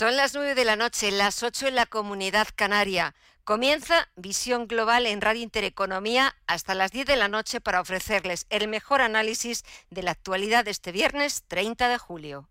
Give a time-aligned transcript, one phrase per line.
[0.00, 3.14] Son las 9 de la noche, las 8 en la comunidad canaria.
[3.44, 8.66] Comienza Visión Global en Radio Intereconomía hasta las 10 de la noche para ofrecerles el
[8.66, 12.48] mejor análisis de la actualidad de este viernes 30 de julio.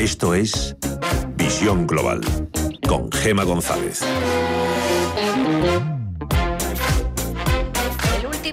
[0.00, 0.76] Esto es
[1.34, 2.22] Visión Global
[2.88, 4.02] con Gema González.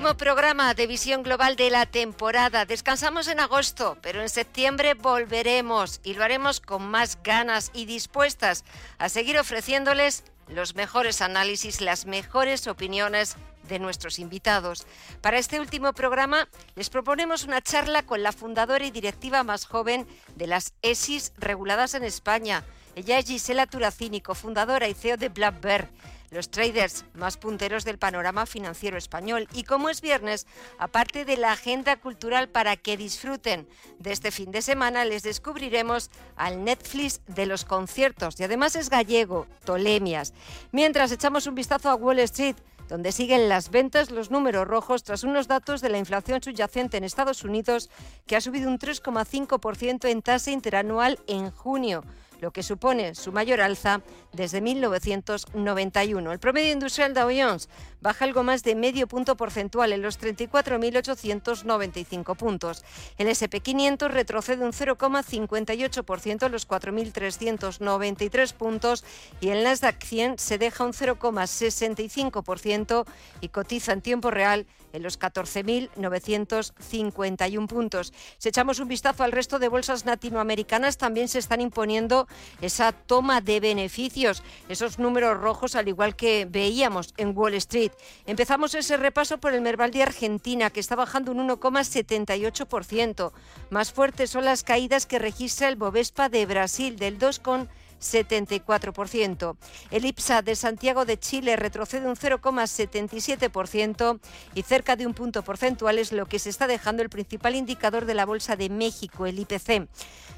[0.05, 2.65] Último programa de visión global de la temporada.
[2.65, 8.65] Descansamos en agosto, pero en septiembre volveremos y lo haremos con más ganas y dispuestas
[8.99, 13.35] a seguir ofreciéndoles los mejores análisis, las mejores opiniones
[13.67, 14.85] de nuestros invitados.
[15.21, 20.05] Para este último programa les proponemos una charla con la fundadora y directiva más joven
[20.35, 22.63] de las ESIS reguladas en España.
[22.93, 25.89] Ella es Gisela Turacini, fundadora y CEO de Black Bear
[26.35, 29.47] los traders más punteros del panorama financiero español.
[29.53, 30.45] Y como es viernes,
[30.77, 33.67] aparte de la agenda cultural para que disfruten
[33.99, 38.37] de este fin de semana, les descubriremos al Netflix de los conciertos.
[38.39, 40.33] Y además es gallego, Tolemias.
[40.73, 42.57] Mientras echamos un vistazo a Wall Street,
[42.89, 47.05] donde siguen las ventas, los números rojos, tras unos datos de la inflación subyacente en
[47.05, 47.89] Estados Unidos,
[48.27, 52.03] que ha subido un 3,5% en tasa interanual en junio
[52.41, 54.01] lo que supone su mayor alza
[54.33, 56.31] desde 1991.
[56.31, 57.69] El promedio industrial Dow Jones
[58.01, 62.83] baja algo más de medio punto porcentual en los 34.895 puntos.
[63.17, 69.03] El SP500 retrocede un 0,58% en los 4.393 puntos
[69.41, 73.05] y el Nasdaq 100 se deja un 0,65%
[73.41, 78.13] y cotiza en tiempo real en los 14.951 puntos.
[78.37, 82.24] Si echamos un vistazo al resto de bolsas latinoamericanas, también se están imponiendo
[82.61, 87.91] esa toma de beneficios, esos números rojos, al igual que veíamos en Wall Street.
[88.25, 93.31] Empezamos ese repaso por el Merval de Argentina, que está bajando un 1,78%.
[93.69, 97.67] Más fuertes son las caídas que registra el Bovespa de Brasil, del 2,78%.
[98.01, 99.57] 74%.
[99.91, 104.19] El IPSA de Santiago de Chile retrocede un 0,77%
[104.53, 108.05] y cerca de un punto porcentual es lo que se está dejando el principal indicador
[108.05, 109.87] de la Bolsa de México, el IPC.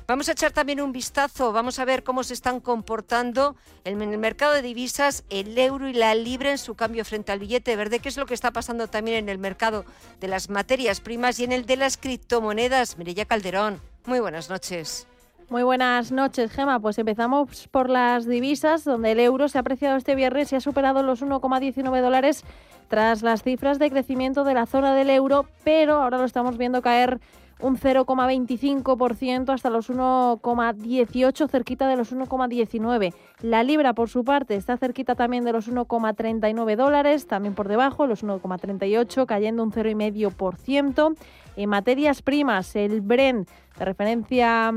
[0.07, 4.17] Vamos a echar también un vistazo, vamos a ver cómo se están comportando en el
[4.17, 7.99] mercado de divisas el euro y la libra en su cambio frente al billete verde,
[7.99, 9.83] qué es lo que está pasando también en el mercado
[10.21, 12.97] de las materias primas y en el de las criptomonedas.
[12.97, 15.07] Mireya Calderón, muy buenas noches.
[15.49, 16.81] Muy buenas noches, Gema.
[16.81, 20.59] Pues empezamos por las divisas, donde el euro se ha apreciado este viernes y ha
[20.59, 22.43] superado los 1,19 dólares
[22.89, 26.81] tras las cifras de crecimiento de la zona del euro, pero ahora lo estamos viendo
[26.81, 27.21] caer
[27.61, 33.13] un 0,25% hasta los 1,18, cerquita de los 1,19.
[33.41, 38.05] La libra, por su parte, está cerquita también de los 1,39 dólares, también por debajo,
[38.05, 41.15] los 1,38, cayendo un 0,5%.
[41.55, 43.47] En materias primas, el Brent
[43.79, 44.73] de referencia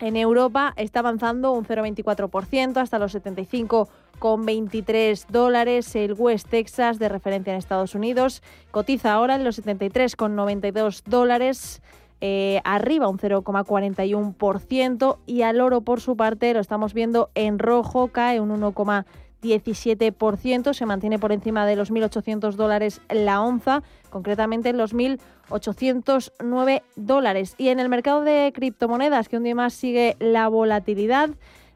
[0.00, 5.94] en Europa está avanzando un 0,24% hasta los 75,23 dólares.
[5.94, 11.82] El West Texas, de referencia en Estados Unidos, cotiza ahora en los 73,92 dólares.
[12.22, 18.08] Eh, arriba un 0,41% y al oro por su parte lo estamos viendo en rojo,
[18.08, 19.04] cae un 1,17%.
[19.40, 26.82] 17%, se mantiene por encima de los 1.800 dólares la onza, concretamente en los 1.809
[26.96, 27.54] dólares.
[27.58, 31.30] Y en el mercado de criptomonedas, que un día más sigue la volatilidad,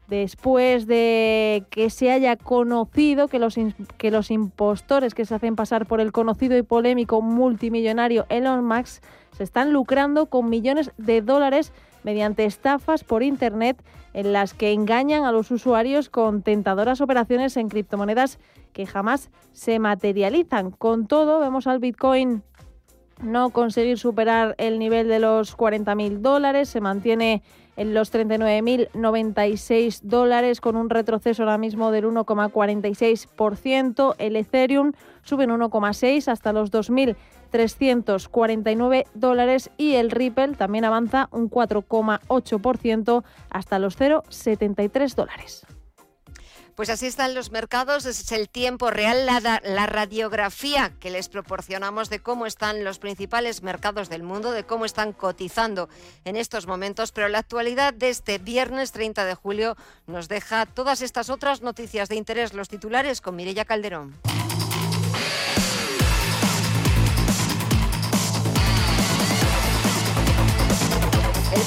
[0.07, 3.55] después de que se haya conocido que los,
[3.97, 9.03] que los impostores que se hacen pasar por el conocido y polémico multimillonario Elon Musk
[9.35, 11.73] se están lucrando con millones de dólares
[12.05, 13.83] mediante estafas por Internet
[14.13, 18.37] en las que engañan a los usuarios con tentadoras operaciones en criptomonedas
[18.73, 20.69] que jamás se materializan.
[20.69, 22.43] Con todo, vemos al Bitcoin
[23.23, 27.41] no conseguir superar el nivel de los 40.000 dólares, se mantiene
[27.75, 34.15] en los 39.096 dólares con un retroceso ahora mismo del 1,46%.
[34.17, 34.91] El Ethereum
[35.23, 43.79] sube en 1,6 hasta los 2.349 dólares y el Ripple también avanza un 4,8% hasta
[43.79, 45.65] los 0,73 dólares.
[46.75, 52.09] Pues así están los mercados, es el tiempo real, la, la, radiografía que les proporcionamos
[52.09, 55.87] de cómo están los principales mercados del mundo, de cómo están cotizando
[56.25, 61.01] en estos momentos, pero la actualidad de este viernes 30 de julio nos deja todas
[61.01, 64.13] estas otras noticias de interés, los titulares con Mirella Calderón.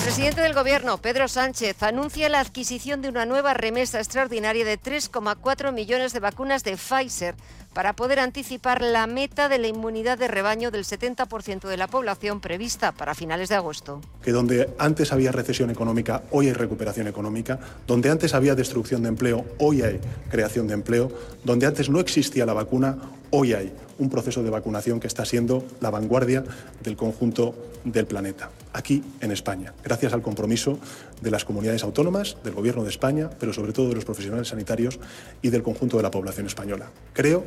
[0.08, 5.70] Presidente del Gobierno, Pedro Sánchez, anuncia la adquisición de una nueva remesa extraordinaria de 3,4
[5.70, 7.34] millones de vacunas de Pfizer
[7.74, 12.40] para poder anticipar la meta de la inmunidad de rebaño del 70% de la población
[12.40, 14.00] prevista para finales de agosto.
[14.22, 19.10] Que donde antes había recesión económica, hoy hay recuperación económica, donde antes había destrucción de
[19.10, 20.00] empleo, hoy hay
[20.30, 21.12] creación de empleo,
[21.44, 22.96] donde antes no existía la vacuna,
[23.28, 26.44] hoy hay un proceso de vacunación que está siendo la vanguardia
[26.82, 27.54] del conjunto
[27.84, 30.78] del planeta, aquí en España, gracias al compromiso
[31.20, 34.98] de las comunidades autónomas, del Gobierno de España, pero sobre todo de los profesionales sanitarios
[35.42, 36.90] y del conjunto de la población española.
[37.12, 37.44] Creo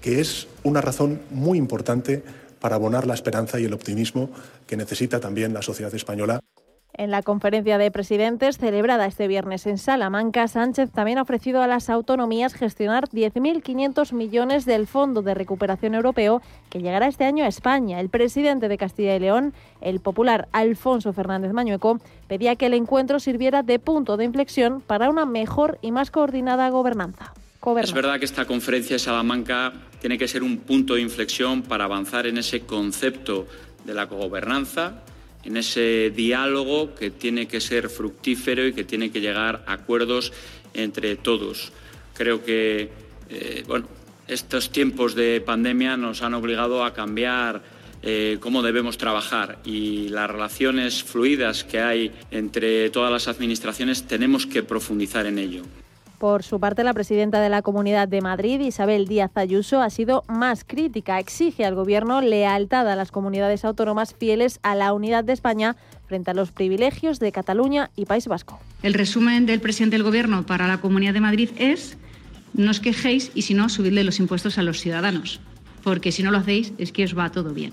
[0.00, 2.22] que es una razón muy importante
[2.60, 4.30] para abonar la esperanza y el optimismo
[4.66, 6.40] que necesita también la sociedad española.
[6.98, 11.68] En la conferencia de presidentes celebrada este viernes en Salamanca, Sánchez también ha ofrecido a
[11.68, 17.46] las autonomías gestionar 10.500 millones del Fondo de Recuperación Europeo que llegará este año a
[17.46, 18.00] España.
[18.00, 23.20] El presidente de Castilla y León, el popular Alfonso Fernández Mañueco, pedía que el encuentro
[23.20, 27.32] sirviera de punto de inflexión para una mejor y más coordinada gobernanza.
[27.80, 31.84] Es verdad que esta conferencia de Salamanca tiene que ser un punto de inflexión para
[31.84, 33.46] avanzar en ese concepto
[33.84, 35.04] de la gobernanza
[35.44, 40.32] en ese diálogo que tiene que ser fructífero y que tiene que llegar a acuerdos
[40.74, 41.72] entre todos.
[42.14, 42.90] Creo que
[43.30, 43.86] eh, bueno,
[44.26, 47.62] estos tiempos de pandemia nos han obligado a cambiar
[48.02, 54.46] eh, cómo debemos trabajar y las relaciones fluidas que hay entre todas las administraciones tenemos
[54.46, 55.62] que profundizar en ello.
[56.18, 60.24] Por su parte, la presidenta de la Comunidad de Madrid, Isabel Díaz Ayuso, ha sido
[60.26, 61.20] más crítica.
[61.20, 65.76] Exige al Gobierno lealtad a las comunidades autónomas fieles a la unidad de España
[66.06, 68.58] frente a los privilegios de Cataluña y País Vasco.
[68.82, 71.96] El resumen del presidente del Gobierno para la Comunidad de Madrid es
[72.52, 75.40] no os quejéis y si no, subidle los impuestos a los ciudadanos,
[75.84, 77.72] porque si no lo hacéis es que os va todo bien.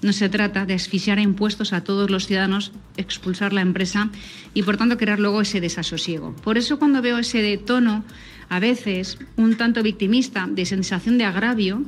[0.00, 4.10] No se trata de asfixiar impuestos a todos los ciudadanos, expulsar la empresa
[4.54, 6.34] y, por tanto, crear luego ese desasosiego.
[6.36, 8.04] Por eso, cuando veo ese tono,
[8.48, 11.82] a veces un tanto victimista, de sensación de agravio,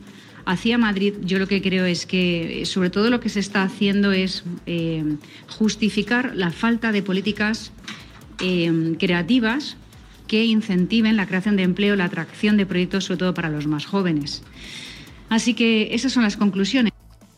[0.44, 4.10] hacia Madrid, yo lo que creo es que, sobre todo, lo que se está haciendo
[4.10, 5.04] es eh,
[5.48, 7.72] justificar la falta de políticas
[8.40, 9.76] eh, creativas
[10.26, 13.84] que incentiven la creación de empleo, la atracción de proyectos, sobre todo para los más
[13.84, 14.42] jóvenes.
[15.28, 16.89] Así que esas son las conclusiones.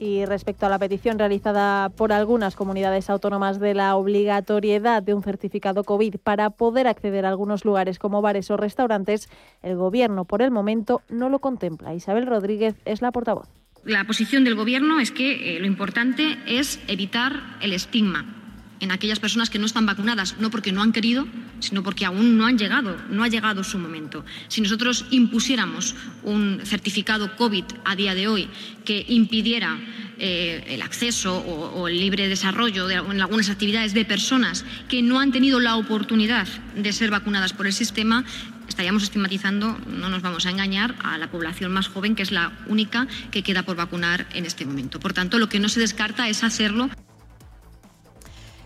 [0.03, 5.23] Y respecto a la petición realizada por algunas comunidades autónomas de la obligatoriedad de un
[5.23, 9.29] certificado COVID para poder acceder a algunos lugares como bares o restaurantes,
[9.63, 11.95] el Gobierno por el momento no lo contempla.
[11.95, 13.47] Isabel Rodríguez es la portavoz.
[13.85, 18.42] La posición del Gobierno es que eh, lo importante es evitar el estigma
[18.83, 21.27] en aquellas personas que no están vacunadas, no porque no han querido,
[21.61, 24.25] sino porque aún no han llegado, no ha llegado su momento.
[24.49, 25.95] Si nosotros impusiéramos
[26.25, 28.49] un certificado COVID a día de hoy
[28.85, 29.79] que impidiera
[30.19, 35.21] eh, el acceso o, el libre desarrollo de, en algunas actividades de personas que no
[35.21, 38.25] han tenido la oportunidad de ser vacunadas por el sistema,
[38.67, 42.51] estaríamos estigmatizando, no nos vamos a engañar, a la población más joven, que es la
[42.67, 44.99] única que queda por vacunar en este momento.
[44.99, 46.91] Por tanto, lo que no se descarta es hacerlo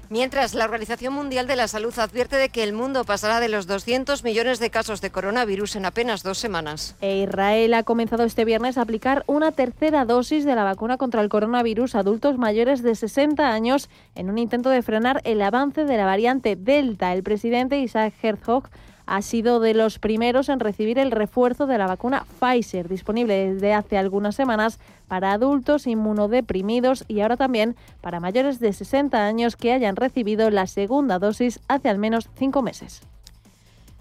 [0.08, 3.66] Mientras, la Organización Mundial de la Salud advierte de que el mundo pasará de los
[3.66, 6.94] 200 millones de casos de coronavirus en apenas dos semanas.
[7.00, 11.22] E Israel ha comenzado este viernes a aplicar una tercera dosis de la vacuna contra
[11.22, 15.84] el coronavirus a adultos mayores de 60 años en un intento de frenar el avance
[15.84, 17.12] de la variante Delta.
[17.12, 18.68] El presidente Isaac Herzog
[19.06, 23.72] ha sido de los primeros en recibir el refuerzo de la vacuna Pfizer, disponible desde
[23.72, 24.78] hace algunas semanas
[25.08, 30.66] para adultos inmunodeprimidos y ahora también para mayores de 60 años que hayan recibido la
[30.66, 33.02] segunda dosis hace al menos cinco meses.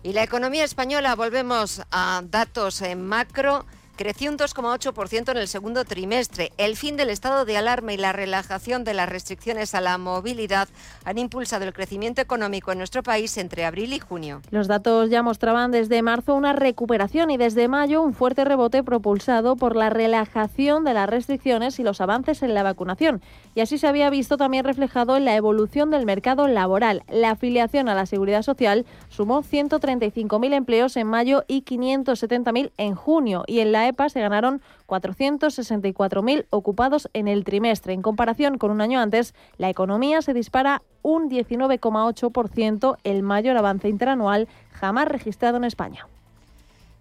[0.01, 3.65] Y la economía española, volvemos a datos en macro
[3.95, 6.51] creció un 2,8% en el segundo trimestre.
[6.57, 10.67] El fin del estado de alarma y la relajación de las restricciones a la movilidad
[11.03, 14.41] han impulsado el crecimiento económico en nuestro país entre abril y junio.
[14.51, 19.55] Los datos ya mostraban desde marzo una recuperación y desde mayo un fuerte rebote propulsado
[19.55, 23.21] por la relajación de las restricciones y los avances en la vacunación.
[23.55, 27.03] Y así se había visto también reflejado en la evolución del mercado laboral.
[27.09, 33.43] La afiliación a la seguridad social sumó 135.000 empleos en mayo y 570.000 en junio
[33.47, 37.93] y en la EPA se ganaron 464.000 ocupados en el trimestre.
[37.93, 43.89] En comparación con un año antes, la economía se dispara un 19,8%, el mayor avance
[43.89, 46.07] interanual jamás registrado en España.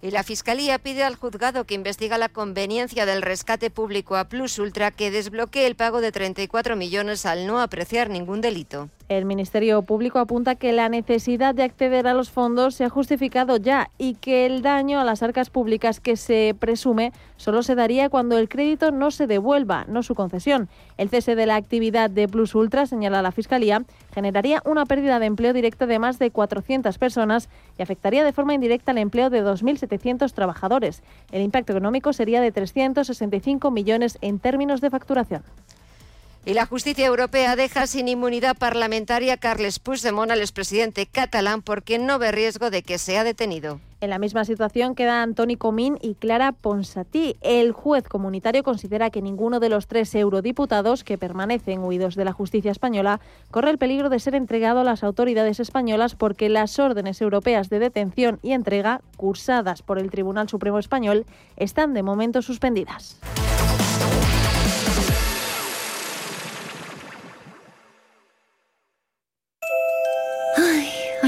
[0.04, 4.58] Y la Fiscalía pide al juzgado que investiga la conveniencia del rescate público a Plus
[4.58, 8.90] Ultra que desbloquee el pago de 34 millones al no apreciar ningún delito.
[9.08, 13.56] El Ministerio Público apunta que la necesidad de acceder a los fondos se ha justificado
[13.56, 18.10] ya y que el daño a las arcas públicas que se presume solo se daría
[18.10, 20.68] cuando el crédito no se devuelva, no su concesión.
[20.98, 25.26] El cese de la actividad de Plus Ultra, señala la Fiscalía, generaría una pérdida de
[25.26, 29.42] empleo directo de más de 400 personas y afectaría de forma indirecta el empleo de
[29.42, 31.02] 2.700 trabajadores.
[31.32, 35.42] El impacto económico sería de 365 millones en términos de facturación.
[36.46, 41.98] Y la justicia europea deja sin inmunidad parlamentaria a Carles Puigdemont, al expresidente catalán, porque
[41.98, 43.80] no ve riesgo de que sea detenido.
[44.04, 47.36] En la misma situación queda Antoni Comín y Clara Ponsatí.
[47.40, 52.34] El juez comunitario considera que ninguno de los tres eurodiputados que permanecen huidos de la
[52.34, 57.22] justicia española corre el peligro de ser entregado a las autoridades españolas porque las órdenes
[57.22, 61.24] europeas de detención y entrega, cursadas por el Tribunal Supremo Español,
[61.56, 63.18] están de momento suspendidas.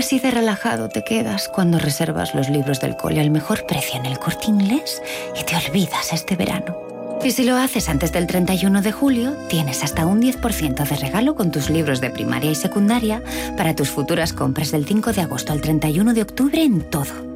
[0.06, 4.06] Así de relajado te quedas cuando reservas los libros del cole al mejor precio en
[4.06, 5.02] el corte inglés
[5.36, 6.76] y te olvidas este verano.
[7.25, 11.34] Y si lo haces antes del 31 de julio, tienes hasta un 10% de regalo
[11.34, 13.20] con tus libros de primaria y secundaria
[13.56, 17.35] para tus futuras compras del 5 de agosto al 31 de octubre en todo.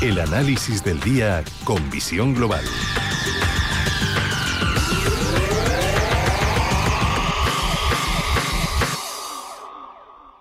[0.00, 2.62] El análisis del día con visión global.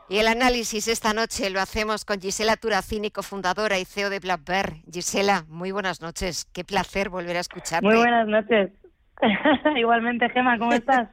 [0.09, 4.41] Y el análisis esta noche lo hacemos con Gisela Turacini, cofundadora y CEO de Black
[4.45, 4.73] Bear.
[4.93, 6.45] Gisela, muy buenas noches.
[6.53, 7.87] Qué placer volver a escucharte.
[7.87, 8.69] Muy buenas noches.
[9.75, 11.09] Igualmente, Gema, ¿cómo estás?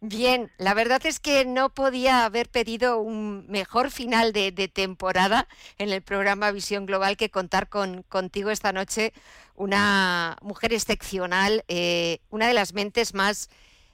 [0.00, 5.88] Bien, la verdad es que no podía haber pedido un mejor final de, temporada en
[5.90, 9.12] el programa Visión Global que contar con contigo esta noche,
[9.56, 13.50] una mujer excepcional, eh, una de las mentes más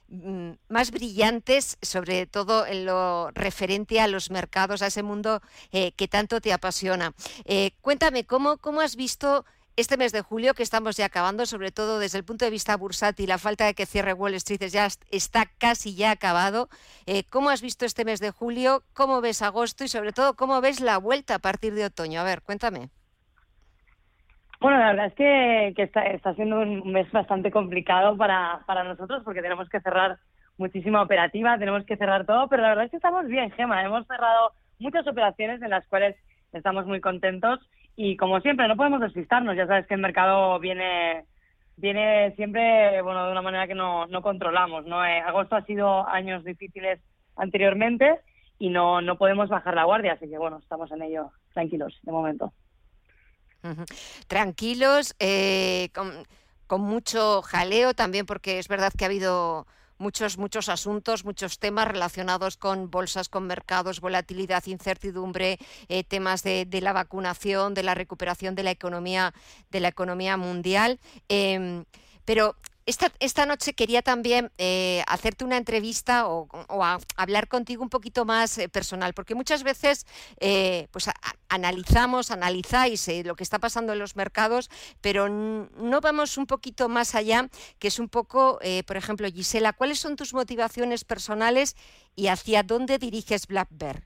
[0.09, 5.91] mm, más brillantes, sobre todo en lo referente a los mercados, a ese mundo eh,
[5.93, 7.15] que tanto te apasiona.
[7.45, 9.43] Eh, cuéntame, ¿cómo, ¿cómo has visto
[9.77, 12.77] este mes de julio, que estamos ya acabando, sobre todo desde el punto de vista
[12.77, 16.69] bursátil, la falta de que cierre Wall Street ya está casi ya acabado.
[17.05, 18.83] Eh, ¿Cómo has visto este mes de julio?
[18.93, 19.83] ¿Cómo ves agosto?
[19.83, 22.21] Y sobre todo, ¿cómo ves la vuelta a partir de otoño?
[22.21, 22.89] A ver, cuéntame.
[24.61, 29.41] Bueno, la verdad es que, está, siendo un mes bastante complicado para, para nosotros porque
[29.41, 30.17] tenemos que cerrar
[30.57, 33.83] muchísima operativa, tenemos que cerrar todo, pero la verdad es que estamos bien, Gema.
[33.83, 36.15] Hemos cerrado muchas operaciones en las cuales
[36.53, 37.59] estamos muy contentos
[37.95, 39.55] y como siempre, no podemos despistarnos.
[39.55, 41.25] Ya sabes que el mercado viene
[41.77, 44.85] viene siempre bueno de una manera que no, no controlamos.
[44.85, 45.05] ¿no?
[45.05, 46.99] Eh, agosto ha sido años difíciles
[47.35, 48.19] anteriormente
[48.59, 50.13] y no, no podemos bajar la guardia.
[50.13, 52.53] Así que bueno, estamos en ello tranquilos de momento.
[54.27, 56.11] Tranquilos, eh, con,
[56.67, 59.65] con mucho jaleo también porque es verdad que ha habido
[59.97, 65.59] muchos, muchos asuntos, muchos temas relacionados con bolsas, con mercados, volatilidad, incertidumbre,
[65.89, 69.33] eh, temas de, la vacunación, de la recuperación de la economía,
[69.71, 70.99] de la economía mundial.
[71.29, 71.85] Em,
[72.25, 76.47] pero esta, esta noche quería también eh, hacerte una entrevista o,
[77.17, 80.05] hablar contigo un poquito más eh, personal, porque muchas veces
[80.39, 81.09] eh, pues
[81.49, 84.69] analizamos, analizáis lo que está pasando en los mercados,
[85.01, 87.47] pero no vamos un poquito más allá,
[87.79, 91.75] que es un poco, por ejemplo, Gisela, ¿cuáles son tus motivaciones personales
[92.15, 94.01] y hacia dónde diriges Black Bear?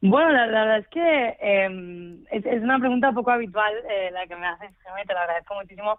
[0.00, 3.72] Bueno, la, verdad es que em, es, una pregunta poco habitual
[4.12, 4.70] la que me haces,
[5.06, 5.98] te lo agradezco muchísimo.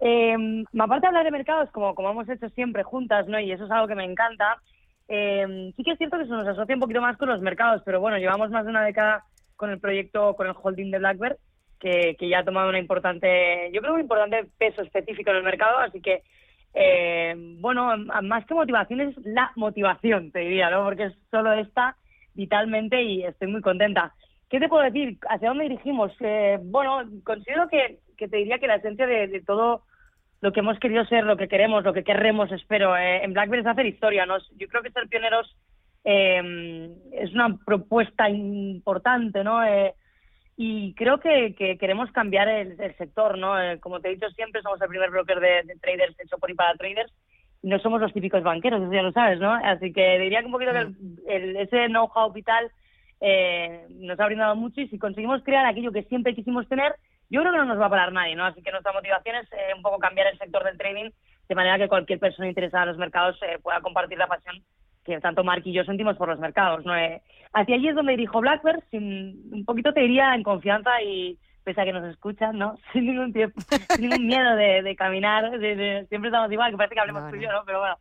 [0.00, 3.40] Eh, aparte de hablar de mercados, como, como hemos hecho siempre juntas, ¿no?
[3.40, 4.60] Y eso es algo que me encanta.
[5.08, 7.82] Eh, sí que es cierto que se nos asocia un poquito más con los mercados,
[7.84, 9.24] pero bueno, llevamos más de una década
[9.54, 11.36] con el proyecto, con el holding de Blackbird,
[11.78, 15.42] que, que ya ha tomado una importante, yo creo un importante peso específico en el
[15.42, 16.22] mercado, así que,
[16.74, 20.84] eh, bueno, más que motivación es la motivación, te diría, ¿no?
[20.84, 21.96] Porque es solo esta
[22.34, 24.12] vitalmente y estoy muy contenta.
[24.50, 25.18] ¿Qué te puedo decir?
[25.28, 26.12] ¿Hacia dónde dirigimos?
[26.20, 29.82] Eh, bueno, considero que que te diría que la esencia de, todo
[30.40, 33.60] lo que hemos querido ser, lo que queremos, lo que querremos, espero, eh, en Blackberry
[33.60, 34.26] es hacer historia.
[34.26, 34.36] ¿no?
[34.56, 35.56] Yo creo que ser pioneros
[36.04, 39.64] eh, es una propuesta importante, ¿no?
[39.64, 39.94] Eh,
[40.58, 43.56] y creo que, queremos cambiar el, sector, ¿no?
[43.80, 46.74] como te he dicho siempre, somos el primer broker de, traders hecho por y para
[46.76, 47.12] traders.
[47.62, 49.52] Y no somos los típicos banqueros, eso ya lo sabes, ¿no?
[49.52, 52.70] Así que diría que un poquito que el, ese know-how vital
[53.98, 56.94] nos ha brindado mucho y si conseguimos crear aquello que siempre quisimos tener,
[57.28, 58.44] yo creo que no nos va a parar nadie, ¿no?
[58.44, 61.10] Así que nuestra motivación es eh, un poco cambiar el sector del trading
[61.48, 64.62] de manera que cualquier persona interesada en los mercados eh, pueda compartir la pasión
[65.04, 66.96] que tanto Mark y yo sentimos por los mercados, ¿no?
[66.96, 71.38] Eh, hacia allí es donde dirijo Blackbird, sin, un poquito te diría en confianza y
[71.62, 72.76] pese a que nos escuchan, ¿no?
[72.92, 77.00] Sin ningún tiempo, sin ningún miedo de, caminar, de, siempre estamos igual, que parece que
[77.00, 77.62] hablemos tú y yo, ¿no?
[77.64, 77.98] Pero bueno,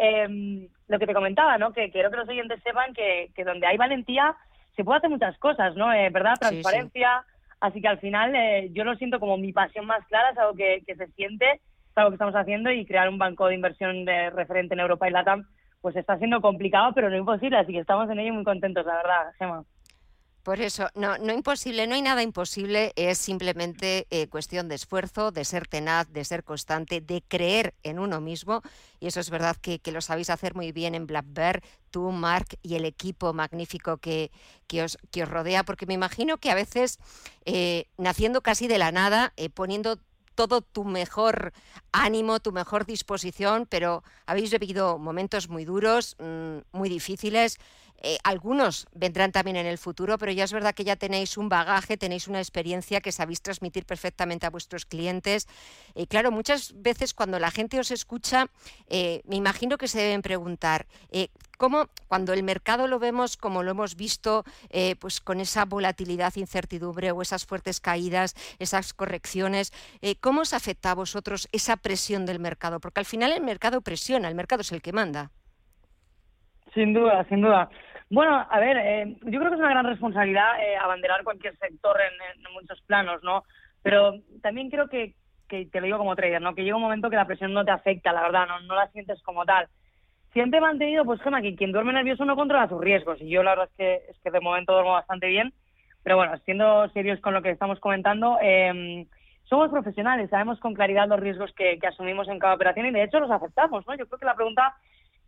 [0.00, 1.72] eh, lo que te comentaba, ¿no?
[1.72, 4.34] Que quiero que los oyentes sepan que, que donde hay valentía
[4.76, 5.92] se puede hacer muchas cosas, ¿no?
[5.92, 6.34] Eh, ¿Verdad?
[6.38, 7.24] Transparencia.
[7.60, 10.54] Así que al final eh, yo lo siento como mi pasión más clara, es algo
[10.54, 14.04] que, que se siente, es algo que estamos haciendo y crear un banco de inversión
[14.04, 15.44] de referente en Europa y Latam,
[15.80, 17.58] pues está siendo complicado, pero no imposible.
[17.58, 19.64] Así que estamos en ello muy contentos, la verdad, Gemma.
[20.48, 25.30] Por eso, no, no imposible, no hay nada imposible, es simplemente eh, cuestión de esfuerzo,
[25.30, 28.62] de ser tenaz, de ser constante, de creer en uno mismo.
[28.98, 32.58] Y eso es verdad que, lo sabéis hacer muy bien en Black Bear, tú, Mark,
[32.62, 34.30] y el equipo magnífico que,
[34.82, 36.98] os rodea, porque me imagino que a veces,
[37.44, 39.98] eh, naciendo casi de la nada, eh, poniendo
[40.38, 41.52] todo tu mejor
[41.90, 47.58] ánimo, tu mejor disposición, pero habéis vivido momentos muy duros, mm, muy difíciles.
[48.00, 51.48] Eh, algunos vendrán también en el futuro, pero ya es verdad que ya tenéis un
[51.48, 55.48] bagaje, tenéis una experiencia que sabéis transmitir perfectamente a vuestros clientes.
[55.94, 58.46] Y claro, muchas veces cuando la gente os escucha,
[58.88, 63.62] eh, me imagino que se deben preguntar, eh, ¿cómo cuando el mercado lo vemos como
[63.62, 64.44] lo hemos visto,
[65.00, 69.72] pues con esa volatilidad, incertidumbre o esas fuertes caídas, esas correcciones,
[70.20, 72.80] cómo os afecta a vosotros esa presión del mercado?
[72.80, 75.32] Porque al final el mercado presiona, el mercado es el que manda.
[76.74, 77.68] Sin duda, sin duda.
[78.10, 81.96] Bueno, a ver, eh, yo creo que es una gran responsabilidad eh, abanderar cualquier sector
[82.00, 83.44] en, muchos planos, ¿no?
[83.82, 85.14] Pero también creo que,
[85.46, 86.54] que, te lo digo como trader, ¿no?
[86.54, 89.22] Que llega un momento que la presión no te afecta, la verdad, no, la sientes
[89.22, 89.68] como tal.
[90.32, 93.20] Siempre he mantenido, pues, Gema, que quien duerme nervioso no controla sus riesgos.
[93.20, 95.52] Y yo la verdad es que, es que de momento duermo bastante bien.
[96.02, 99.06] Pero bueno, siendo serios con lo que estamos comentando, eh,
[99.44, 103.02] somos profesionales, sabemos con claridad los riesgos que, que asumimos en cada operación y de
[103.02, 103.94] hecho los aceptamos, ¿no?
[103.96, 104.74] Yo creo que la pregunta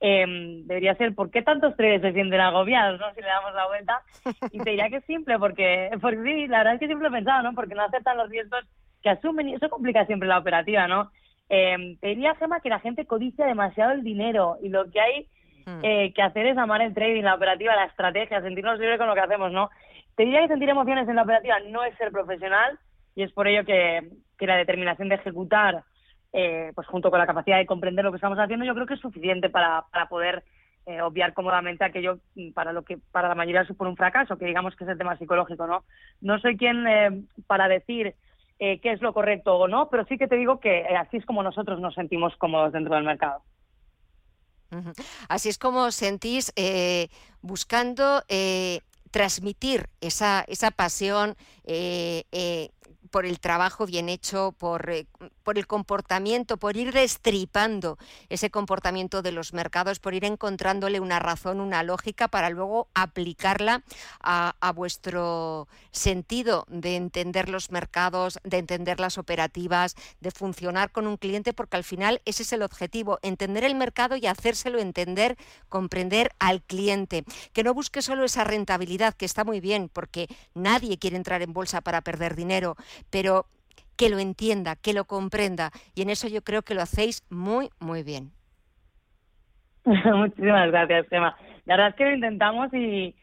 [0.01, 0.25] eh,
[0.65, 3.13] debería ser ¿por qué tantos traders se sienten agobiados, no?
[3.15, 4.03] Si le damos la vuelta.
[4.53, 7.13] Y te diría que es simple, porque, porque sí, la verdad es que siempre he
[7.13, 7.55] pensado, ¿no?
[7.55, 8.65] Porque no aceptan los riesgos
[9.03, 11.11] que asumen y eso complica siempre la operativa, ¿no?
[11.49, 15.29] Eh, te diría, Gemma, que la gente codicia demasiado el dinero y lo que hay
[15.67, 15.81] hmm.
[15.83, 19.15] eh, que hacer es amar el trading, la operativa, la estrategia, sentirnos libres con lo
[19.15, 19.69] que hacemos, ¿no?
[20.17, 22.79] Te diría que sentir emociones en la operativa no es ser profesional
[23.15, 25.83] y es por ello que, que la determinación de ejecutar
[26.33, 28.95] eh, pues junto con la capacidad de comprender lo que estamos haciendo, yo creo que
[28.95, 30.45] es suficiente para, para poder
[30.87, 34.47] eh, obviar cómodamente aquello mm, para lo que para la mayoría supone un fracaso, que
[34.47, 35.85] digamos que es el tema psicológico, ¿no?
[36.21, 38.15] No soy quien eh, para decir
[38.59, 41.43] qué es lo correcto o no, pero sí que te digo que así es como
[41.43, 43.41] nosotros nos sentimos cómodos dentro del mercado.
[45.31, 46.53] Así es como sentís
[47.41, 48.21] buscando
[49.11, 51.37] transmitir esa, esa pasión
[53.11, 55.07] por el trabajo bien hecho, por, eh,
[55.43, 57.99] por, el comportamiento, por ir destripando
[58.29, 63.83] ese comportamiento de los mercados, por ir encontrándole una razón, una lógica para luego aplicarla
[64.21, 71.17] a, vuestro sentido de entender los mercados, de entender las operativas, de funcionar con un
[71.17, 75.37] cliente, porque al final ese es el objetivo, entender el mercado y hacérselo entender,
[75.69, 77.25] comprender al cliente.
[77.53, 81.53] Que no busque solo esa rentabilidad, que está muy bien, porque nadie quiere entrar en
[81.53, 82.77] bolsa para perder dinero,
[83.11, 83.47] pero
[84.01, 85.73] que lo entienda, que lo comprenda.
[85.95, 88.31] Y en eso yo creo que lo hacéis muy, muy bien.
[89.85, 91.37] Muchísimas gracias, Gemma.
[91.67, 93.15] La verdad es que lo intentamos y,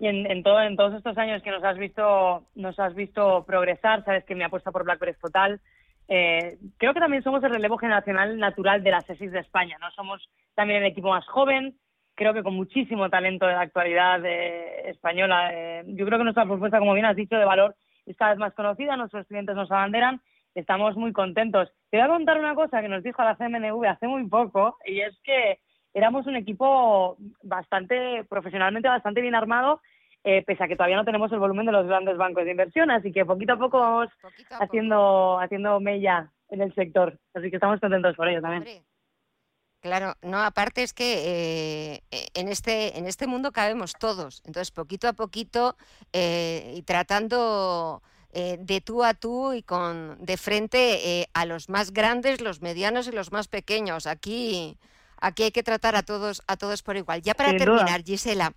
[0.00, 4.22] en, todo, en todos estos años que nos has visto, nos has visto progresar, sabes
[4.26, 5.62] que me apuesta por BlackBerry total.
[6.08, 9.90] Eh, creo que también somos el relevo generacional natural de la CESIS de España, ¿no?
[9.92, 11.74] Somos también el equipo más joven,
[12.14, 15.54] creo que con muchísimo talento de la actualidad eh, española.
[15.54, 17.74] Eh, yo creo que nuestra propuesta, como bien has dicho, de valor
[18.10, 20.20] es cada vez más conocida, nuestros clientes nos abanderan,
[20.54, 21.70] estamos muy contentos.
[21.90, 25.00] Te voy a contar una cosa que nos dijo la CMNV hace muy poco, y
[25.00, 25.60] es que
[25.94, 29.80] éramos un equipo bastante, profesionalmente bastante bien armado,
[30.24, 32.90] eh, pese a que todavía no tenemos el volumen de los grandes bancos de inversión,
[32.90, 34.08] así que poquito a poco vamos
[34.60, 38.82] haciendo, haciendo mella en el sector, así que estamos contentos por ello también.
[39.80, 45.06] Claro, no, aparte es que eh, en, este, en este mundo cabemos todos, entonces poquito
[45.06, 45.76] a poquito
[46.12, 51.92] eh, y tratando eh, de tú a tú y con de frente a los más
[51.92, 54.08] grandes, los medianos y los más pequeños.
[54.08, 54.76] Aquí,
[55.20, 57.22] aquí hay que tratar a todos, a todos por igual.
[57.22, 58.52] Ya para terminar, Gisela,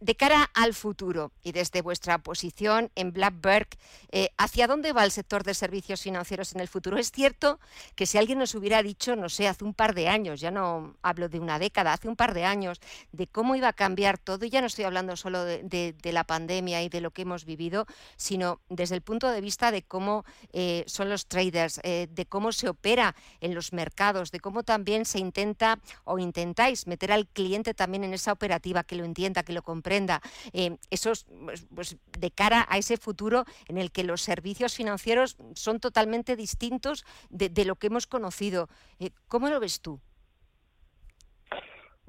[0.00, 3.68] de cara al futuro y desde vuestra posición en Blackberg,
[4.10, 6.96] eh, ¿hacia dónde va el sector de servicios financieros en el futuro?
[6.96, 7.60] Es cierto
[7.94, 10.96] que si alguien nos hubiera dicho, no sé, hace un par de años, ya no
[11.02, 12.80] hablo de una década, hace un par de años,
[13.12, 16.82] de cómo iba a cambiar todo, y ya no estoy hablando solo de, la pandemia
[16.82, 17.86] y de lo que hemos vivido,
[18.16, 22.52] sino desde el punto de vista de cómo eh, son los traders, eh, de cómo
[22.52, 27.74] se opera en los mercados, de cómo también se intenta o intentáis meter al cliente
[27.74, 30.20] también en esa operativa, que lo entienda, que lo comprenda sorprenda.
[30.52, 35.36] Eh, esos, pues, pues, de cara a ese futuro en el que los servicios financieros
[35.54, 38.68] son totalmente distintos de, lo que hemos conocido.
[39.00, 40.00] Eh, ¿Cómo lo ves tú?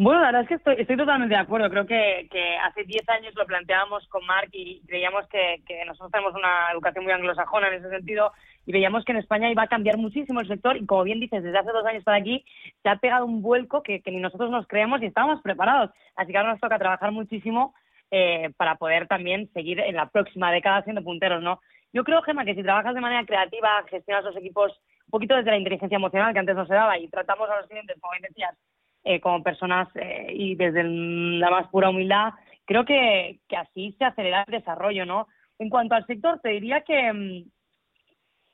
[0.04, 1.70] Bueno, la verdad es que estoy, estoy totalmente de acuerdo.
[1.70, 6.12] Creo que, que hace 10 años lo planteábamos con Mark y creíamos que, que nosotros
[6.12, 8.32] tenemos una educación muy anglosajona en ese sentido
[8.66, 11.44] y veíamos que en España iba a cambiar muchísimo el sector y como bien dices,
[11.44, 12.44] desde hace dos años para aquí
[12.82, 15.92] se ha pegado un vuelco que, ni nosotros nos creemos y estábamos preparados.
[16.16, 17.76] Así que ahora nos toca trabajar muchísimo
[18.10, 21.62] eh, para poder también seguir en la próxima década siendo punteros, ¿no?
[21.94, 24.72] Yo creo, Gemma, que si trabajas de manera creativa, gestionas los equipos
[25.06, 27.68] un poquito desde la inteligencia emocional que antes no se daba y tratamos a los
[27.68, 28.58] clientes, como decías,
[29.04, 32.34] eh, como personas eh, y desde la más pura humildad,
[32.66, 35.28] creo que, que así se acelera el desarrollo, ¿no?
[35.60, 37.50] En cuanto al sector, te diría que, mm,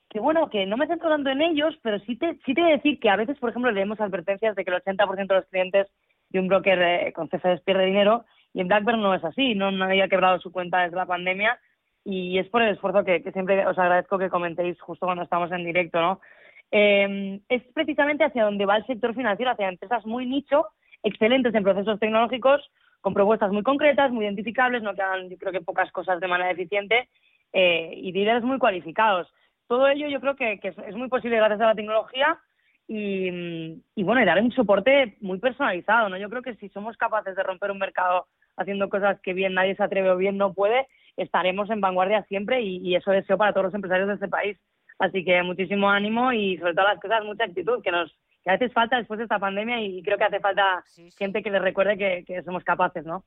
[0.10, 2.72] que bueno, que no me centro tanto en ellos, pero sí te, sí te voy
[2.72, 5.50] a decir que a veces, por ejemplo, leemos advertencias de que el 80% de los
[5.50, 5.88] clientes
[6.30, 9.72] de un broker eh, con CFDs pierde dinero y en Blackburn no es así, no
[9.72, 11.60] nadie ha quebrado su cuenta desde la pandemia
[12.04, 15.66] y es por el esfuerzo que, siempre os agradezco que comentéis justo cuando estamos en
[15.66, 16.22] directo, ¿no?
[16.72, 20.68] Eh, es precisamente hacia donde va el sector financiero, hacia empresas muy nicho,
[21.04, 22.62] excelentes en procesos tecnológicos,
[23.02, 26.28] con propuestas muy concretas, muy identificables, no que hagan, yo creo que pocas cosas de
[26.28, 27.08] manera eficiente
[27.54, 29.32] eh, y líderes muy cualificados
[29.68, 32.40] todo ello yo creo que, es, muy posible gracias a la tecnología
[32.90, 33.30] y,
[33.98, 36.18] bueno, y dar un soporte muy personalizado, ¿no?
[36.18, 39.76] Yo creo que si somos capaces de romper un mercado haciendo cosas que bien nadie
[39.76, 43.66] se atreve o bien no puede, estaremos en vanguardia siempre y, eso deseo para todos
[43.66, 44.58] los empresarios de este país.
[45.00, 48.54] Así que muchísimo ánimo y sobre todas las cosas mucha actitud que nos que a
[48.54, 50.84] veces falta después de esta pandemia y creo que hace falta
[51.18, 53.24] gente que les recuerde que, que somos capaces, ¿no?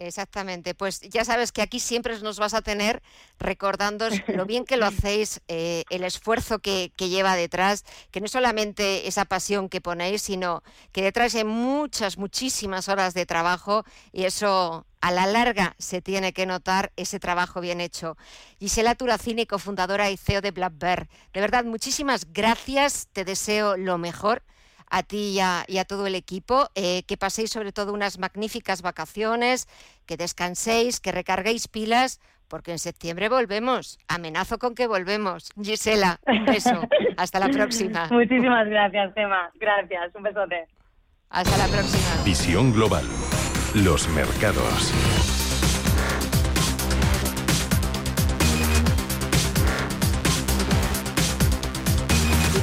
[0.00, 3.00] Exactamente, pues ya sabes que aquí siempre nos vas a tener
[3.38, 8.32] recordando lo bien que lo hacéis, eh, el esfuerzo que, lleva detrás, que no es
[8.32, 14.24] solamente esa pasión que ponéis, sino que detrás hay muchas, muchísimas horas de trabajo y
[14.24, 18.16] eso a la larga se tiene que notar ese trabajo bien hecho.
[18.58, 23.96] Gisela Turacini, cofundadora y CEO de Black Bear, de verdad, muchísimas gracias, te deseo lo
[23.98, 24.42] mejor
[24.90, 29.68] a ti y a, todo el equipo, eh, que paséis sobre todo unas magníficas vacaciones,
[30.06, 33.98] que descanséis, que recarguéis pilas, porque en septiembre volvemos.
[34.08, 35.50] Amenazo con que volvemos.
[35.60, 36.88] Gisela, un beso.
[37.16, 38.08] Hasta la próxima.
[38.10, 39.50] Muchísimas gracias, Tema.
[39.54, 40.14] Gracias.
[40.14, 40.66] Un besote.
[41.30, 42.22] Hasta la próxima.
[42.24, 43.04] Visión Global.
[43.74, 45.43] Los mercados.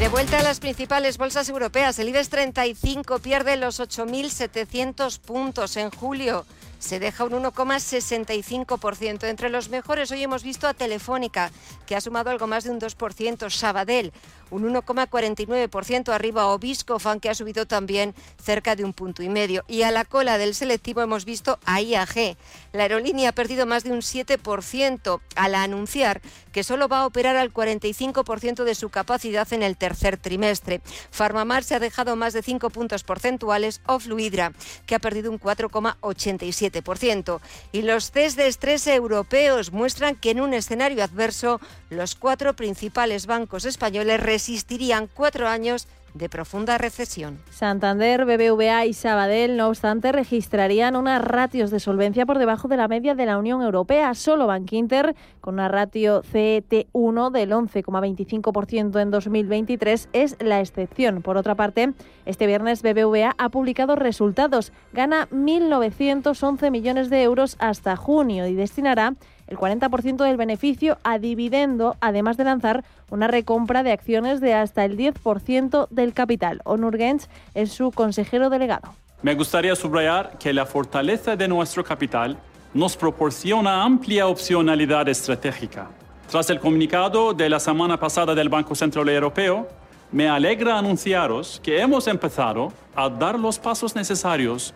[0.01, 5.91] De vuelta a las principales bolsas europeas, el IBEX 35 pierde los 8.700 puntos en
[5.91, 6.47] julio.
[6.79, 9.25] Se deja un 1,65%.
[9.25, 11.51] Entre los mejores hoy hemos visto a Telefónica,
[11.85, 14.11] que ha sumado algo más de un 2%, Sabadell,
[14.51, 19.63] un 1,49% arriba, o Viscofan, que ha subido también cerca de un punto y medio.
[19.67, 22.37] Y a la cola del selectivo hemos visto a IAG.
[22.73, 27.37] La aerolínea ha perdido más de un 7% al anunciar que solo va a operar
[27.37, 30.81] al 45% de su capacidad en el tercer trimestre.
[31.09, 34.53] Farmamar se ha dejado más de 5 puntos porcentuales o Fluidra,
[34.85, 37.39] que ha perdido un 4,87%.
[37.71, 43.25] Y los test de estrés europeos muestran que en un escenario adverso los cuatro principales
[43.25, 47.39] bancos españoles resistirían cuatro años de profunda recesión.
[47.51, 52.88] Santander, BBVA y Sabadell, no obstante, registrarían unas ratios de solvencia por debajo de la
[52.88, 54.13] media de la Unión Europea.
[54.15, 61.21] Solo Bankinter, con una ratio CET1 del 11,25% en 2023, es la excepción.
[61.21, 61.93] Por otra parte,
[62.25, 64.73] este viernes BBVA ha publicado resultados.
[64.93, 69.13] Gana 1.911 millones de euros hasta junio y destinará
[69.51, 74.85] el 40% del beneficio a dividendo, además de lanzar una recompra de acciones de hasta
[74.85, 76.61] el 10% del capital.
[76.63, 78.93] Onur Gens es su consejero delegado.
[79.21, 82.37] Me gustaría subrayar que la fortaleza de nuestro capital
[82.73, 85.89] nos proporciona amplia opcionalidad estratégica.
[86.29, 89.67] Tras el comunicado de la semana pasada del Banco Central Europeo,
[90.13, 94.73] me alegra anunciaros que hemos empezado a dar los pasos necesarios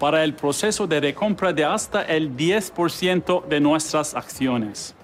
[0.00, 4.94] para el proceso de recompra de hasta el 10% de nuestras acciones.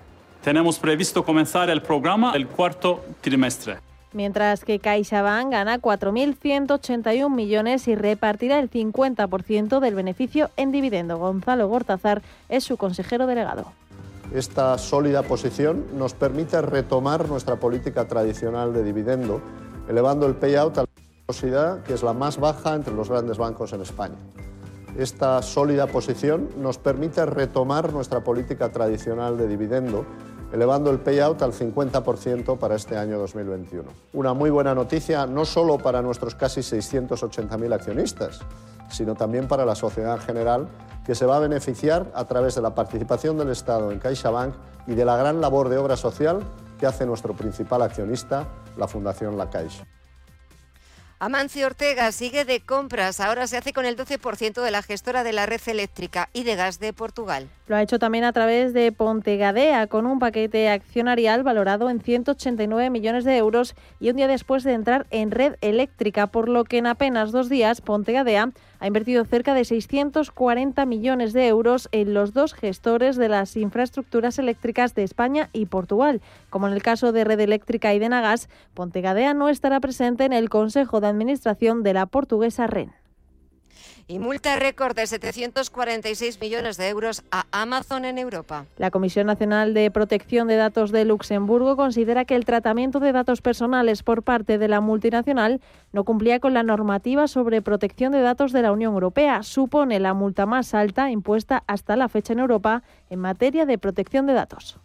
[0.42, 3.76] Tenemos previsto comenzar el programa el cuarto trimestre.
[4.14, 11.18] Mientras que CaixaBank gana 4.181 millones y repartirá el 50% del beneficio en dividendo.
[11.18, 13.72] Gonzalo Gortazar es su consejero delegado.
[14.32, 19.42] Esta sólida posición nos permite retomar nuestra política tradicional de dividendo,
[19.90, 20.88] elevando el payout a la
[21.28, 24.16] velocidad que es la más baja entre los grandes bancos en España.
[24.98, 30.06] Esta sólida posición nos permite retomar nuestra política tradicional de dividendo,
[30.54, 33.85] elevando el payout al 50% para este año 2021.
[34.14, 38.40] Una muy buena noticia no solo para nuestros casi 680.000 accionistas,
[38.88, 40.68] sino también para la sociedad en general,
[41.04, 44.54] que se va a beneficiar a través de la participación del Estado en CaixaBank
[44.87, 46.40] y de la gran labor de obra social
[46.78, 49.87] que hace nuestro principal accionista, la Fundación La Caixa.
[51.18, 53.20] Amancio Ortega sigue de compras.
[53.20, 56.57] Ahora se hace con el 12% de la gestora de la red eléctrica y de
[56.57, 57.48] gas de Portugal.
[57.68, 62.90] Lo ha hecho también a través de Pontegadea, con un paquete accionarial valorado en 189
[62.90, 66.76] millones de euros y un día después de entrar en red eléctrica, por lo que
[66.76, 68.50] en apenas dos días Pontegadea
[68.81, 74.39] ha invertido cerca de 640 millones de euros en los dos gestores de las infraestructuras
[74.39, 76.21] eléctricas de España y Portugal.
[76.51, 80.33] Como en el caso de Red Eléctrica y de Nagas, Pontegadea no estará presente en
[80.33, 82.93] el Consejo de Administración de la portuguesa REN
[84.09, 88.66] y multa récord de 746 millones de euros a Amazon en Europa.
[88.79, 93.40] La Comisión Nacional de Protección de Datos de Luxemburgo considera que el tratamiento de datos
[93.40, 95.61] personales por parte de la multinacional
[95.92, 99.42] no cumplía con la normativa sobre protección de datos de la Unión Europea.
[99.42, 104.27] Supone la multa más alta impuesta hasta la fecha en Europa en materia de protección
[104.27, 104.79] de datos.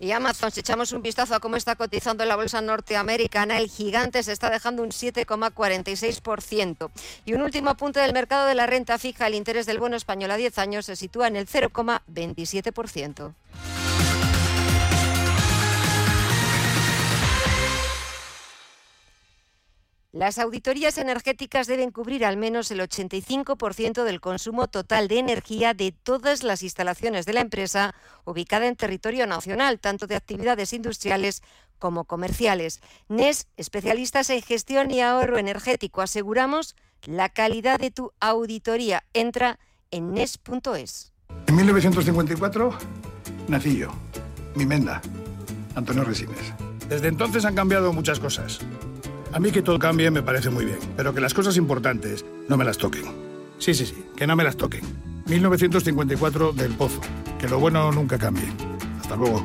[0.00, 4.22] Y Amazon, si echamos un vistazo a cómo está cotizando la bolsa norteamericana, el gigante
[4.22, 6.90] se está dejando un 7,46%.
[7.24, 10.30] Y un último apunte del mercado de la renta fija, el interés del bono español
[10.32, 13.32] a 10 años se sitúa en el 0,27%.
[20.14, 25.90] Las auditorías energéticas deben cubrir al menos el 85% del consumo total de energía de
[25.90, 31.42] todas las instalaciones de la empresa ubicada en territorio nacional, tanto de actividades industriales
[31.80, 32.80] como comerciales.
[33.08, 39.02] NES, especialistas en gestión y ahorro energético, aseguramos la calidad de tu auditoría.
[39.14, 39.58] Entra
[39.90, 41.12] en NES.es.
[41.48, 42.78] En 1954
[43.48, 43.88] nací yo,
[44.54, 45.02] mi menda,
[45.74, 46.54] Antonio Resines.
[46.88, 48.60] Desde entonces han cambiado muchas cosas.
[49.34, 52.56] A mí que todo cambie me parece muy bien, pero que las cosas importantes no
[52.56, 53.02] me las toquen.
[53.58, 54.82] Sí, sí, sí, que no me las toquen.
[55.26, 57.00] 1954 del Pozo.
[57.36, 58.46] Que lo bueno nunca cambie.
[59.00, 59.44] Hasta luego.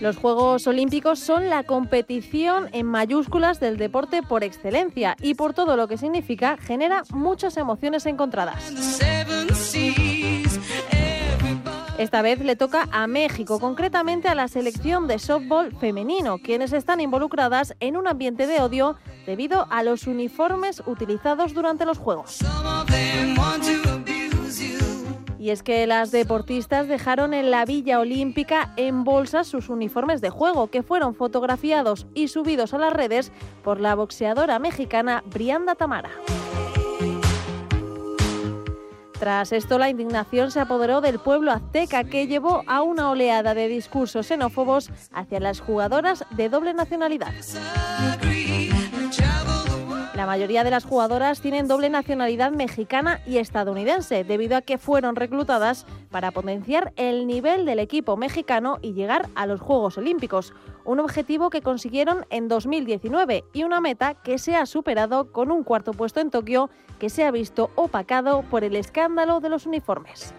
[0.00, 5.76] Los Juegos Olímpicos son la competición en mayúsculas del deporte por excelencia y por todo
[5.76, 8.72] lo que significa genera muchas emociones encontradas.
[11.98, 17.00] Esta vez le toca a México, concretamente a la selección de softball femenino, quienes están
[17.00, 22.38] involucradas en un ambiente de odio debido a los uniformes utilizados durante los Juegos.
[25.38, 30.30] Y es que las deportistas dejaron en la Villa Olímpica en bolsas sus uniformes de
[30.30, 36.10] juego, que fueron fotografiados y subidos a las redes por la boxeadora mexicana Brianda Tamara.
[39.18, 43.66] Tras esto, la indignación se apoderó del pueblo azteca, que llevó a una oleada de
[43.66, 47.32] discursos xenófobos hacia las jugadoras de doble nacionalidad.
[50.18, 55.14] La mayoría de las jugadoras tienen doble nacionalidad mexicana y estadounidense, debido a que fueron
[55.14, 60.54] reclutadas para potenciar el nivel del equipo mexicano y llegar a los Juegos Olímpicos,
[60.84, 65.62] un objetivo que consiguieron en 2019 y una meta que se ha superado con un
[65.62, 70.34] cuarto puesto en Tokio que se ha visto opacado por el escándalo de los uniformes.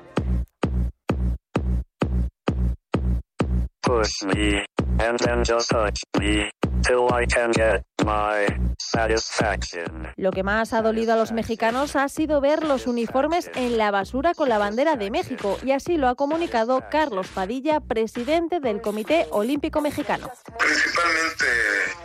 [10.17, 13.91] Lo que más ha dolido a los mexicanos ha sido ver los uniformes en la
[13.91, 18.81] basura con la bandera de México y así lo ha comunicado Carlos Padilla, presidente del
[18.81, 20.29] Comité Olímpico Mexicano.
[20.57, 21.45] Principalmente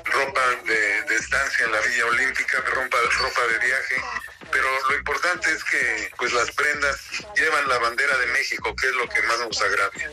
[0.04, 3.96] ropa de, estancia en la Villa Olímpica, ropa, ropa de viaje,
[4.52, 6.96] pero lo importante es que pues las prendas
[7.37, 10.11] llevan la bandera de México, que es lo que más nos agravia.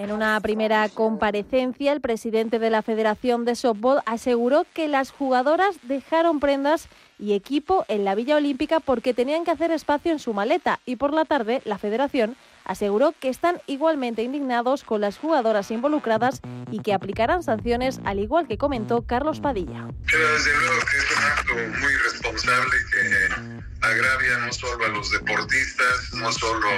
[0.00, 5.76] En una primera comparecencia, el presidente de la Federación de Softball aseguró que las jugadoras
[5.82, 10.32] dejaron prendas y equipo en la Villa Olímpica porque tenían que hacer espacio en su
[10.32, 12.34] maleta y por la tarde la federación
[12.64, 18.48] aseguró que están igualmente indignados con las jugadoras involucradas y que aplicarán sanciones, al igual
[18.48, 19.86] que comentó Carlos Padilla.
[20.06, 26.68] que es un acto muy responsable que agravia no solo a los deportistas, no solo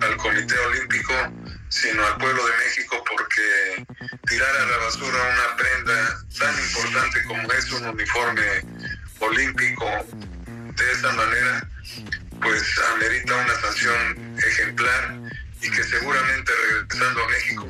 [0.00, 1.14] al Comité Olímpico,
[1.68, 3.86] sino al pueblo de México porque
[4.26, 8.62] tirar a la basura una prenda tan importante como es un uniforme
[9.20, 9.86] olímpico
[10.76, 11.68] de esa manera,
[12.40, 15.18] pues amerita una sanción ejemplar
[15.60, 17.68] y que seguramente regresando a México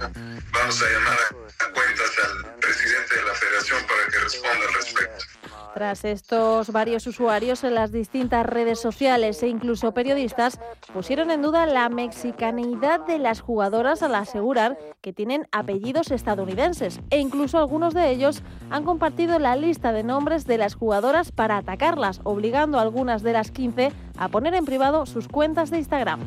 [0.53, 1.19] vamos a llamar
[1.61, 5.34] a cuentas al presidente de la federación para que responda al respecto.
[5.75, 10.61] Tras estos varios usuarios en las distintas redes sociales e incluso periodistas
[10.93, 17.19] pusieron en duda la mexicanidad de las jugadoras al asegurar que tienen apellidos estadounidenses e
[17.19, 22.21] incluso algunos de ellos han compartido la lista de nombres de las jugadoras para atacarlas,
[22.23, 26.21] obligando a algunas de las 15 a poner en privado sus cuentas de Instagram.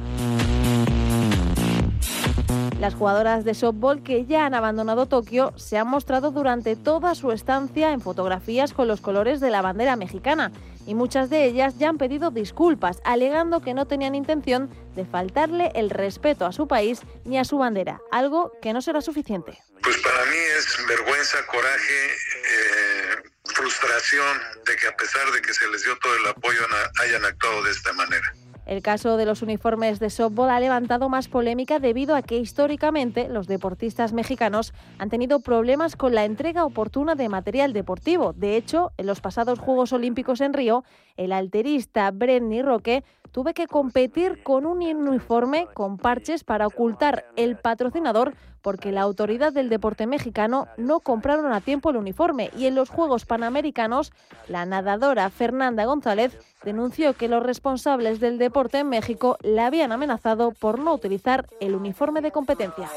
[2.80, 7.32] Las jugadoras de softball que ya han abandonado Tokio se han mostrado durante toda su
[7.32, 10.52] estancia en fotografías con los colores de la bandera mexicana
[10.86, 15.72] y muchas de ellas ya han pedido disculpas, alegando que no tenían intención de faltarle
[15.76, 19.60] el respeto a su país ni a su bandera, algo que no será suficiente.
[19.84, 25.68] Pues para mí es vergüenza, coraje, eh, frustración de que a pesar de que se
[25.70, 26.62] les dio todo el apoyo
[27.02, 28.34] hayan actuado de esta manera.
[28.68, 33.30] El caso de los uniformes de softball ha levantado más polémica debido a que históricamente
[33.30, 38.34] los deportistas mexicanos han tenido problemas con la entrega oportuna de material deportivo.
[38.34, 40.84] De hecho, en los pasados Juegos Olímpicos en Río,
[41.16, 43.06] el alterista Brenny Roque
[43.38, 49.54] tuve que competir con un uniforme con parches para ocultar el patrocinador porque la autoridad
[49.54, 54.12] del deporte mexicano no compraron a tiempo el uniforme y en los Juegos Panamericanos
[54.48, 60.52] la nadadora Fernanda González denunció que los responsables del deporte en México la habían amenazado
[60.52, 62.90] por no utilizar el uniforme de competencia.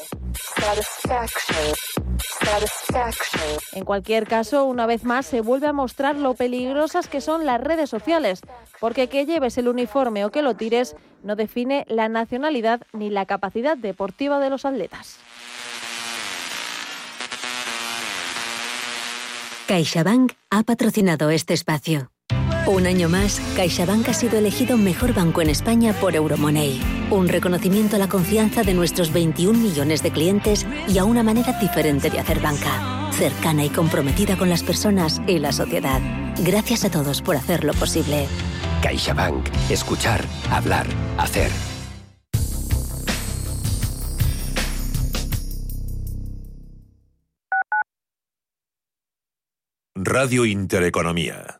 [3.72, 7.60] En cualquier caso, una vez más se vuelve a mostrar lo peligrosas que son las
[7.60, 8.40] redes sociales,
[8.80, 13.26] porque que lleves el uniforme o que lo tires no define la nacionalidad ni la
[13.26, 15.18] capacidad deportiva de los atletas.
[19.66, 22.10] CaixaBank ha patrocinado este espacio.
[22.66, 26.80] Un año más, CaixaBank ha sido elegido mejor banco en España por Euromoney.
[27.10, 31.52] Un reconocimiento a la confianza de nuestros 21 millones de clientes y a una manera
[31.60, 33.10] diferente de hacer banca.
[33.12, 36.00] Cercana y comprometida con las personas y la sociedad.
[36.44, 38.26] Gracias a todos por hacerlo posible.
[38.80, 39.48] CaixaBank.
[39.70, 40.86] Escuchar, hablar,
[41.18, 41.50] hacer.
[49.94, 51.59] Radio Intereconomía.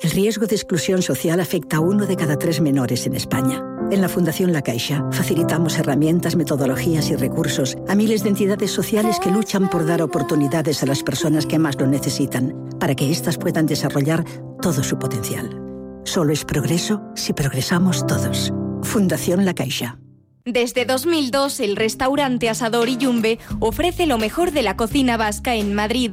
[0.00, 3.64] El riesgo de exclusión social afecta a uno de cada tres menores en España.
[3.90, 9.18] En la Fundación La Caixa facilitamos herramientas, metodologías y recursos a miles de entidades sociales
[9.18, 13.38] que luchan por dar oportunidades a las personas que más lo necesitan, para que éstas
[13.38, 14.24] puedan desarrollar
[14.60, 15.62] todo su potencial.
[16.04, 18.52] Solo es progreso si progresamos todos.
[18.82, 19.98] Fundación La Caixa.
[20.44, 25.74] Desde 2002, el restaurante Asador y Yumbe ofrece lo mejor de la cocina vasca en
[25.74, 26.12] Madrid.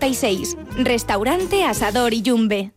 [0.01, 0.57] 1096.
[0.77, 2.71] Restaurante Asador Iyumbe.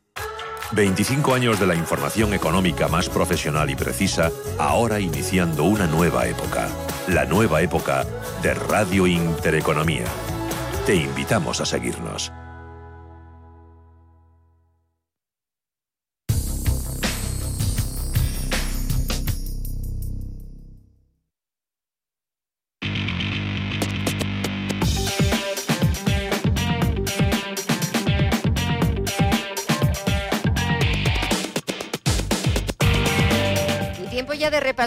[0.72, 6.68] 25 años de la información económica más profesional y precisa, ahora iniciando una nueva época.
[7.08, 8.04] La nueva época
[8.42, 10.06] de Radio Intereconomía.
[10.85, 12.33] Te invitamos a seguirnos.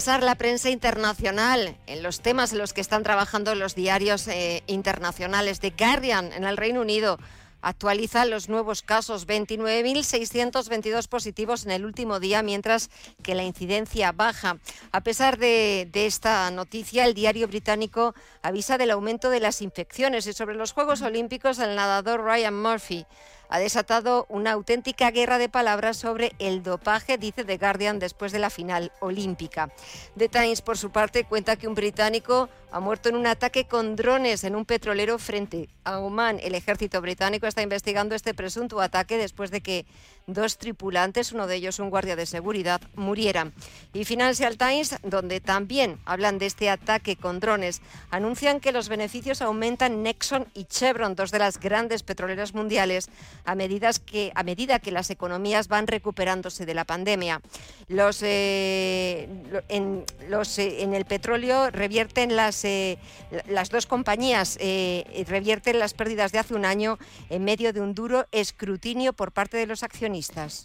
[0.07, 5.59] La prensa internacional en los temas en los que están trabajando los diarios eh, internacionales.
[5.59, 7.19] The Guardian en el Reino Unido
[7.61, 12.89] actualiza los nuevos casos, 29.622 positivos en el último día, mientras
[13.21, 14.59] que la incidencia baja.
[14.93, 20.25] A pesar de, de, esta noticia, el diario británico avisa del aumento de las infecciones
[20.27, 23.05] y sobre los Juegos Olímpicos el nadador Ryan Murphy
[23.49, 28.39] ha desatado una auténtica guerra de palabras sobre el dopaje, dice The Guardian, después de
[28.39, 29.69] la final olímpica.
[30.17, 33.95] The Times, por su parte, cuenta que un británico ha muerto en un ataque con
[33.95, 36.39] drones en un petrolero frente a Oman.
[36.41, 39.85] El ejército británico está investigando este presunto ataque después de que
[40.27, 43.53] dos tripulantes, uno de ellos un guardia de seguridad, murieran.
[43.93, 49.41] Y Financial Times, donde también hablan de este ataque con drones, anuncian que los beneficios
[49.41, 53.09] aumentan Nexon y Chevron, dos de las grandes petroleras mundiales,
[53.45, 57.41] a, medidas que, a medida que las economías van recuperándose de la pandemia.
[57.87, 59.29] Los, eh,
[59.69, 62.97] en, los, eh, en el petróleo revierten las, eh,
[63.47, 64.59] las dos compañías,
[65.25, 66.99] revierten las pérdidas de hace un año
[67.29, 70.16] en medio de un duro escrutinio por parte de los accionistas.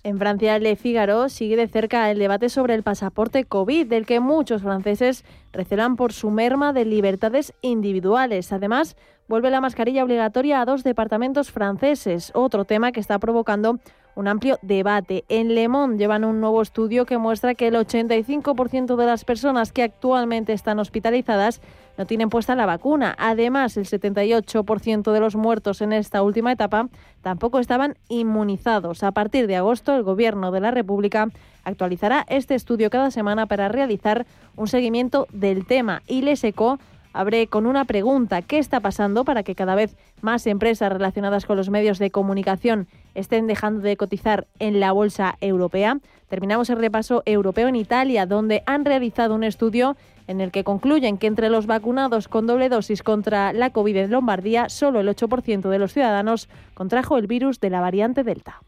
[0.05, 4.19] En Francia, Le Figaro sigue de cerca el debate sobre el pasaporte COVID, del que
[4.19, 8.53] muchos franceses recelan por su merma de libertades individuales.
[8.53, 8.97] Además,
[9.29, 13.79] vuelve la mascarilla obligatoria a dos departamentos franceses, otro tema que está provocando
[14.15, 15.25] un amplio debate.
[15.29, 19.73] En Le Monde llevan un nuevo estudio que muestra que el 85% de las personas
[19.73, 21.61] que actualmente están hospitalizadas
[21.99, 23.15] no tienen puesta la vacuna.
[23.19, 26.89] Además, el 78% de los muertos en esta última etapa
[27.21, 29.03] tampoco estaban inmunizados.
[29.03, 31.29] A partir de agosto, el Gobierno de la República
[31.65, 34.27] actualizará este estudio cada semana para realizar
[34.57, 36.79] un seguimiento del tema y le secó
[37.13, 38.43] abre con una pregunta.
[38.43, 42.89] ¿Qué está pasando para que cada vez más empresas relacionadas con los medios de comunicación
[43.15, 45.99] estén dejando de cotizar en la bolsa europea?
[46.29, 49.97] Terminamos el repaso europeo en Italia, donde han realizado un estudio
[50.33, 54.11] en el que concluyen que entre los vacunados con doble dosis contra la COVID en
[54.11, 58.61] Lombardía, solo el 8% de los ciudadanos contrajo el virus de la variante Delta.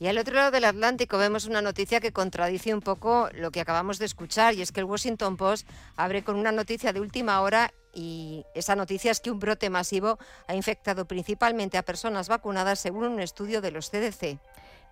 [0.00, 3.60] Y al otro lado del Atlántico vemos una noticia que contradice un poco lo que
[3.60, 7.40] acabamos de escuchar, y es que el Washington Post abre con una noticia de última
[7.40, 10.18] hora y esa noticia es que un brote masivo
[10.48, 14.40] ha infectado principalmente a personas vacunadas según un estudio de los CDC.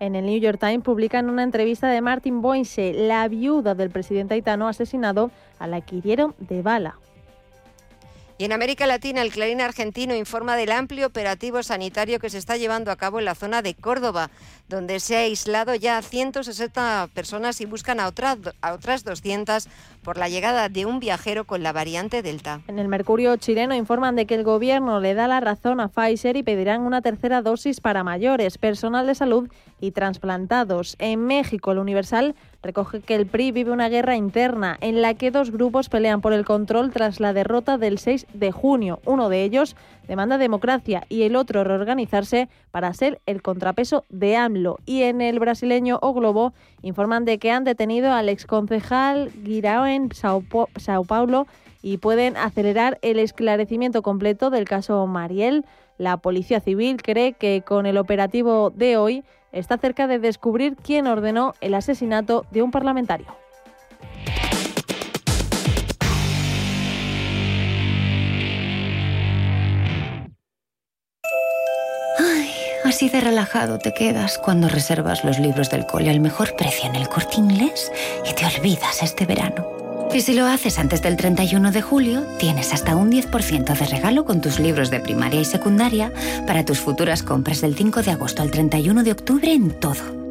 [0.01, 4.33] En el New York Times publican una entrevista de Martin Boyce, la viuda del presidente
[4.33, 5.29] haitano asesinado,
[5.59, 6.97] a la que hirieron de bala.
[8.39, 12.57] Y en América Latina, el Clarín argentino informa del amplio operativo sanitario que se está
[12.57, 14.31] llevando a cabo en la zona de Córdoba,
[14.67, 19.67] donde se ha aislado ya a 160 personas y buscan a otras, a otras 200
[20.03, 22.61] por la llegada de un viajero con la variante Delta.
[22.67, 26.37] En el Mercurio chileno informan de que el gobierno le da la razón a Pfizer
[26.37, 29.49] y pedirán una tercera dosis para mayores, personal de salud
[29.79, 30.95] y trasplantados.
[30.99, 35.31] En México, el Universal recoge que el PRI vive una guerra interna en la que
[35.31, 38.99] dos grupos pelean por el control tras la derrota del 6 de junio.
[39.05, 39.75] Uno de ellos
[40.07, 44.77] demanda democracia y el otro reorganizarse para ser el contrapeso de AMLO.
[44.85, 50.09] Y en el brasileño O Globo informan de que han detenido al exconcejal Guirao en
[50.13, 50.43] Sao,
[51.07, 51.47] Paulo
[51.81, 55.65] y pueden acelerar el esclarecimiento completo del caso Mariel.
[55.97, 61.07] La Policía Civil cree que con el operativo de hoy está cerca de descubrir quién
[61.07, 63.27] ordenó el asesinato de un parlamentario.
[72.83, 76.95] Así de relajado te quedas cuando reservas los libros del cole al mejor precio en
[76.95, 77.89] el corte inglés
[78.29, 79.80] y te olvidas este verano.
[80.13, 84.25] Y si lo haces antes del 31 de julio, tienes hasta un 10% de regalo
[84.25, 86.11] con tus libros de primaria y secundaria
[86.45, 90.20] para tus futuras compras del 5 de agosto al 31 de octubre en todo.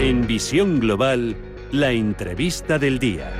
[0.00, 1.36] En Visión Global,
[1.72, 3.34] la entrevista del día.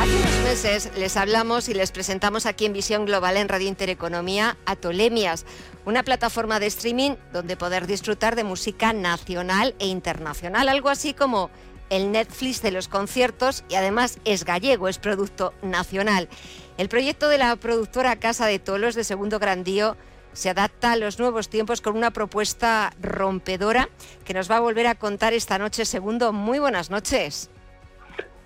[0.00, 4.56] Hace unos meses les hablamos y les presentamos aquí en Visión Global en Radio Intereconomía
[4.64, 5.44] a Tolemias,
[5.84, 11.50] una plataforma de streaming donde poder disfrutar de música nacional e internacional, algo así como
[11.90, 16.30] el Netflix de los conciertos y además es gallego, es producto nacional.
[16.78, 19.98] El proyecto de la productora Casa de Tolos de Segundo Grandío
[20.34, 23.88] se adapta a los nuevos tiempos con una propuesta rompedora
[24.24, 25.84] que nos va a volver a contar esta noche.
[25.84, 27.50] Segundo, muy buenas noches.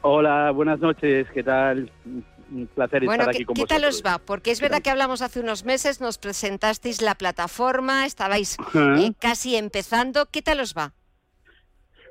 [0.03, 1.91] Hola, buenas noches, ¿qué tal?
[2.51, 4.19] Un placer estar aquí con ¿qué tal os va?
[4.19, 9.57] Porque es verdad que hablamos hace unos meses, nos presentasteis la plataforma, estabais eh, casi
[9.57, 10.27] empezando.
[10.31, 10.93] ¿Qué tal os va?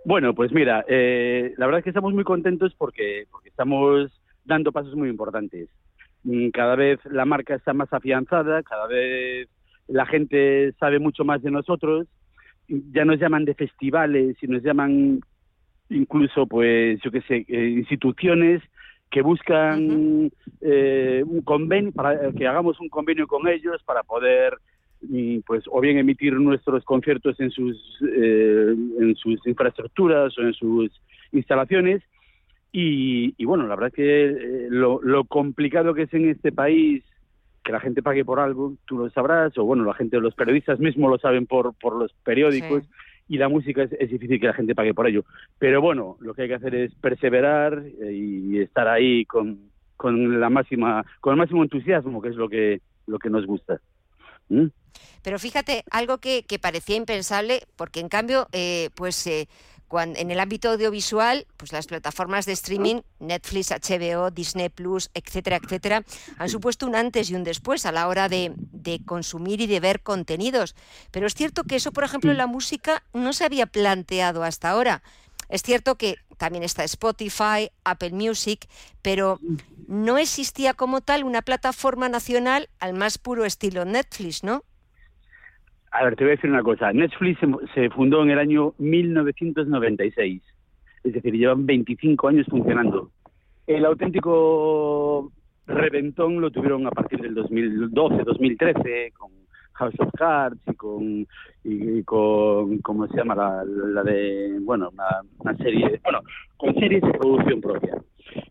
[0.05, 4.11] Bueno, pues mira, eh, la verdad es que estamos muy contentos porque, porque estamos
[4.45, 5.69] dando pasos muy importantes.
[6.23, 9.49] Mm, cada vez la marca está más afianzada, cada vez
[9.87, 12.07] la gente sabe mucho más de nosotros,
[12.67, 15.21] ya nos llaman de festivales y nos llaman
[15.89, 18.61] incluso, pues, yo qué sé, eh, instituciones
[19.09, 20.29] que buscan
[20.59, 24.57] eh, un convenio, para que hagamos un convenio con ellos para poder,
[25.01, 30.53] mm, pues, o bien emitir nuestros conciertos en sus, eh, en sus infraestructuras o en
[30.53, 30.91] sus
[31.31, 32.03] instalaciones.
[32.73, 37.01] Y, y bueno, la verdad es que lo, lo complicado que es en este país
[37.67, 40.79] que la gente pague por algo, tú lo sabrás, o bueno, la gente, los periodistas
[40.79, 42.83] mismos lo saben por, por los periódicos,
[43.27, 45.25] y la música es, difícil que la gente pague por ello.
[45.59, 50.39] Pero bueno, lo que hay que hacer es perseverar eh, y estar ahí con, con
[50.39, 53.81] la máxima, con el máximo entusiasmo, que es lo que, lo que nos gusta.
[54.47, 54.67] ¿Mm?
[55.21, 59.49] Pero fíjate, algo que, que, parecía impensable, porque en cambio, eh, pues eh,
[59.91, 66.03] en el ámbito audiovisual, pues las plataformas de streaming, Netflix, HBO, Disney Plus, etcétera, etcétera,
[66.37, 68.53] han supuesto un antes y un después a la hora de,
[69.05, 70.75] consumir y de ver contenidos.
[71.11, 74.69] Pero es cierto que eso, por ejemplo, en la música no se había planteado hasta
[74.69, 75.03] ahora.
[75.49, 78.67] Es cierto que también está Spotify, Apple Music,
[79.01, 79.39] pero
[79.87, 84.63] no existía como tal una plataforma nacional al más puro estilo Netflix, ¿no?
[85.91, 86.91] A ver, te voy a decir una cosa.
[86.91, 87.39] Netflix
[87.73, 90.41] se, fundó en el año 1996.
[91.03, 93.11] Es decir, llevan 25 años funcionando.
[93.65, 95.31] El auténtico
[95.65, 99.31] reventón lo tuvieron a partir del 2012, 2013, con
[99.73, 101.27] House of Cards y con,
[101.63, 103.35] y, con ¿cómo se llama?
[103.35, 104.89] La, de, bueno,
[105.39, 106.21] una, serie, bueno,
[106.57, 107.95] con series de producción propia.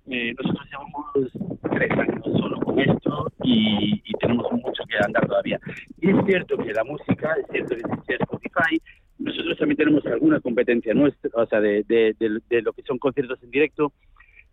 [0.09, 1.31] Eh, nosotros llevamos
[1.73, 5.61] tres años solo con esto y, tenemos mucho que andar todavía.
[6.01, 8.81] Y es cierto que la música, es cierto que existe Spotify,
[9.19, 13.51] nosotros también tenemos alguna competencia nuestra, o sea, de, de, lo que son conciertos en
[13.51, 13.93] directo,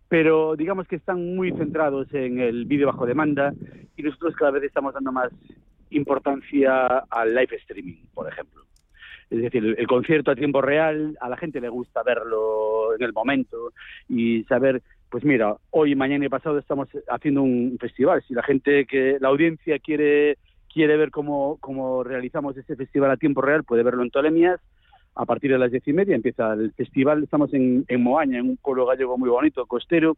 [0.09, 3.53] pero digamos que están muy centrados en el vídeo bajo demanda
[3.95, 5.31] y nosotros cada vez estamos dando más
[5.89, 8.63] importancia al live streaming, por ejemplo.
[9.29, 13.13] Es decir, el, concierto a tiempo real, a la gente le gusta verlo en el
[13.13, 13.73] momento
[14.07, 14.83] y saber
[15.13, 18.23] pues mira, hoy, mañana y pasado estamos haciendo un festival.
[18.27, 20.39] Si la gente, que la audiencia quiere
[20.73, 24.59] quiere ver cómo, cómo realizamos ese festival a tiempo real, puede verlo en Tolemias.
[25.13, 27.21] A partir de las diez y media empieza el festival.
[27.21, 30.17] Estamos en, Moaña, en un pueblo gallego muy bonito, costero,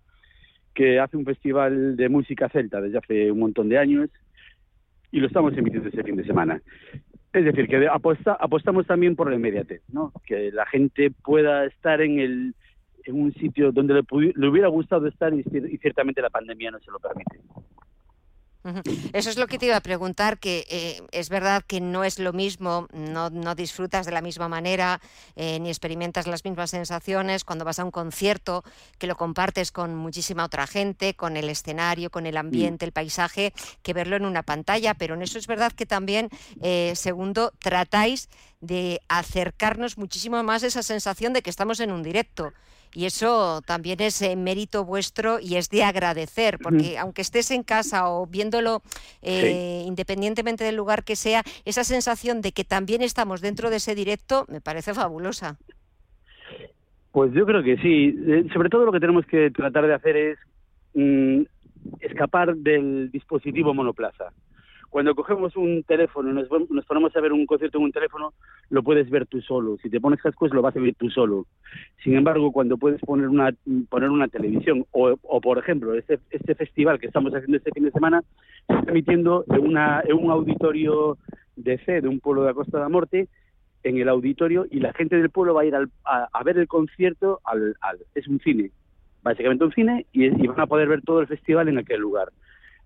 [0.74, 4.10] que hace un festival de música celta desde hace un montón de años
[5.12, 6.62] y lo estamos emitiendo este fin de semana.
[7.34, 10.14] Es decir, que aposta, apostamos también por la inmediatez, ¿no?
[10.26, 12.56] que la gente pueda estar en el,
[13.06, 15.44] en un sitio donde le, hubiera gustado estar y,
[15.80, 17.40] ciertamente la pandemia no se lo permite.
[19.14, 22.18] Eso es lo que te iba a preguntar, que eh, es verdad que no es
[22.18, 25.02] lo mismo, no, no disfrutas de la misma manera,
[25.36, 28.64] eh, ni experimentas las mismas sensaciones cuando vas a un concierto,
[28.98, 33.54] que lo compartes con muchísima otra gente, con el escenario, con el ambiente, el paisaje,
[33.84, 34.96] que verlo en una pantalla.
[34.96, 36.30] Pero en eso es verdad que también,
[36.64, 38.30] eh, segundo, tratáis
[38.62, 42.52] de acercarnos muchísimo más esa sensación de que estamos en un directo.
[42.96, 47.64] Y eso también es eh, mérito vuestro y es de agradecer, porque aunque estés en
[47.64, 48.82] casa o viéndolo
[49.22, 53.96] eh, independientemente del lugar que sea, esa sensación de que también estamos dentro de ese
[53.96, 55.58] directo me parece fabulosa.
[57.12, 58.16] Pues yo creo que sí.
[58.28, 60.38] Eh, sobre todo lo que tenemos que tratar de hacer es
[60.94, 61.44] mm,
[62.00, 64.32] escapar del dispositivo monoplaza.
[64.96, 66.48] Cuando cogemos un teléfono y nos,
[66.86, 68.32] ponemos a ver un concierto en un teléfono,
[68.70, 69.76] lo puedes ver tú solo.
[69.84, 71.48] Si te pones cascos, lo vas a ver tú solo.
[72.02, 73.54] Sin embargo, cuando puedes poner una,
[73.90, 77.92] poner una televisión, o, por ejemplo, este, este festival que estamos haciendo este fin de
[77.92, 78.24] semana,
[78.68, 81.18] se está emitiendo en, una, en un auditorio
[81.58, 83.28] de fe de un pueblo de la Costa de la Morte,
[83.84, 87.42] en el auditorio, y la gente del pueblo va a ir a, ver el concierto
[87.44, 87.76] al,
[88.16, 88.72] Es un cine,
[89.24, 92.30] básicamente un cine, y, y van a poder ver todo el festival en aquel lugar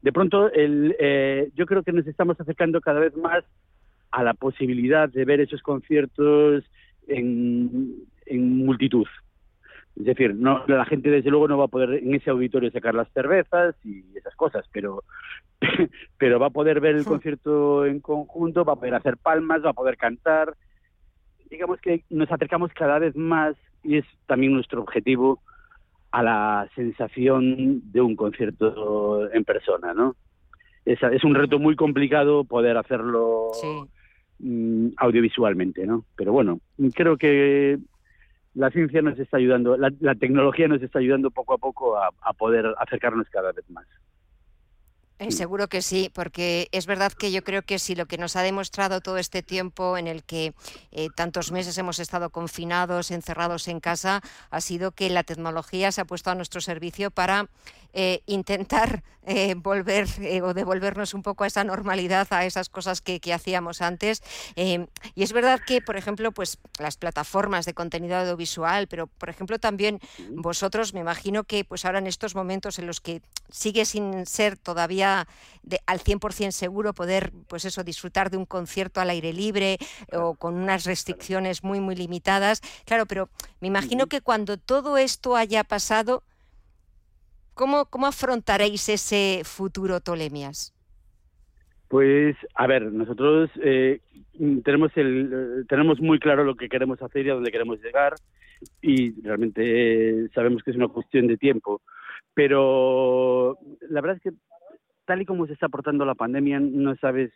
[0.02, 3.44] de pronto el, eh, yo creo que nos estamos acercando cada vez más
[4.12, 6.64] a la posibilidad de ver esos conciertos
[7.08, 9.08] en, multitud.
[9.96, 12.96] Es decir, no, la gente desde luego no va a poder en ese auditorio sacar
[12.96, 15.04] las cervezas y esas cosas, pero,
[16.18, 19.72] pero va a poder ver el concierto en conjunto, va a poder hacer palmas, va
[19.72, 20.56] a poder cantar.
[21.50, 25.42] Digamos que nos acercamos cada vez más y es también nuestro objetivo
[26.12, 30.16] a la sensación de un concierto en persona, ¿no?
[30.86, 33.52] Es, es un reto muy complicado poder hacerlo
[34.40, 36.06] mm, audiovisualmente, ¿no?
[36.16, 36.60] Pero bueno,
[36.96, 37.78] creo que
[38.56, 42.10] la ciencia nos está ayudando, la, la tecnología nos está ayudando poco a poco a,
[42.22, 43.86] a poder acercarnos cada vez más.
[45.20, 48.38] Eh, seguro que sí, porque es verdad que yo creo que si lo que nos
[48.38, 50.54] ha demostrado todo este tiempo en el que
[50.92, 56.00] eh, tantos meses hemos estado confinados, encerrados en casa, ha sido que la tecnología se
[56.00, 57.50] ha puesto a nuestro servicio para
[57.92, 59.04] eh, intentar
[59.58, 60.08] volver
[60.42, 64.24] o devolvernos un poco a esa normalidad, a esas cosas que, hacíamos antes.
[64.56, 69.60] y es verdad que, por ejemplo, pues las plataformas de contenido audiovisual, pero por ejemplo
[69.60, 70.00] también
[70.32, 74.58] vosotros, me imagino que pues ahora en estos momentos en los que sigue sin ser
[74.58, 75.09] todavía
[75.64, 79.78] de, al 100% seguro poder, pues eso, disfrutar de un concierto al aire libre
[80.14, 82.62] o con unas restricciones muy, muy limitadas.
[82.86, 83.30] Claro, pero
[83.60, 86.24] me imagino que cuando todo esto haya pasado,
[87.60, 90.74] ¿Cómo, cómo afrontaréis ese futuro, Tolemias?
[91.90, 94.00] Pues, a ver, nosotros eh,
[94.64, 98.14] tenemos, el, tenemos muy claro lo que queremos hacer y a dónde queremos llegar
[98.82, 101.82] y realmente eh, sabemos que es una cuestión de tiempo.
[102.34, 103.58] Pero
[103.90, 104.38] la verdad es que
[105.10, 107.32] tal y como se está portando la pandemia, no sabes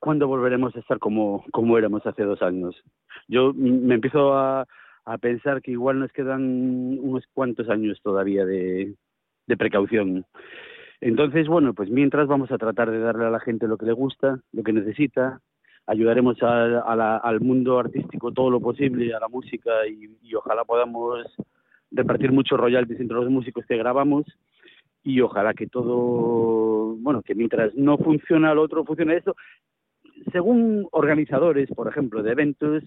[0.00, 2.74] cuándo volveremos a estar como, como éramos hace dos años.
[3.28, 4.66] Yo me empiezo a,
[5.04, 8.96] a pensar que igual nos quedan unos cuantos años todavía de,
[9.46, 10.26] de precaución.
[11.00, 13.92] Entonces, bueno, pues mientras vamos a tratar de darle a la gente lo que le
[13.92, 15.40] gusta, lo que necesita,
[15.86, 21.20] ayudaremos al mundo artístico todo lo posible, a la música y, ojalá podamos
[21.92, 24.26] repartir muchos royalties entre los músicos que grabamos
[25.02, 29.36] y ojalá que todo, bueno, que mientras no funciona lo otro, funcione eso.
[30.30, 32.84] Según organizadores, por ejemplo, de eventos,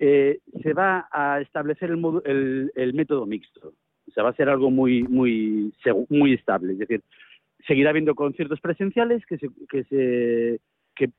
[0.00, 3.74] eh, se va a establecer el, el método mixto.
[4.08, 5.72] O sea, va a ser algo muy, muy,
[6.08, 6.72] muy estable.
[6.72, 7.02] Es decir,
[7.66, 10.60] seguirá habiendo conciertos presenciales que se, que se,
[10.94, 11.10] que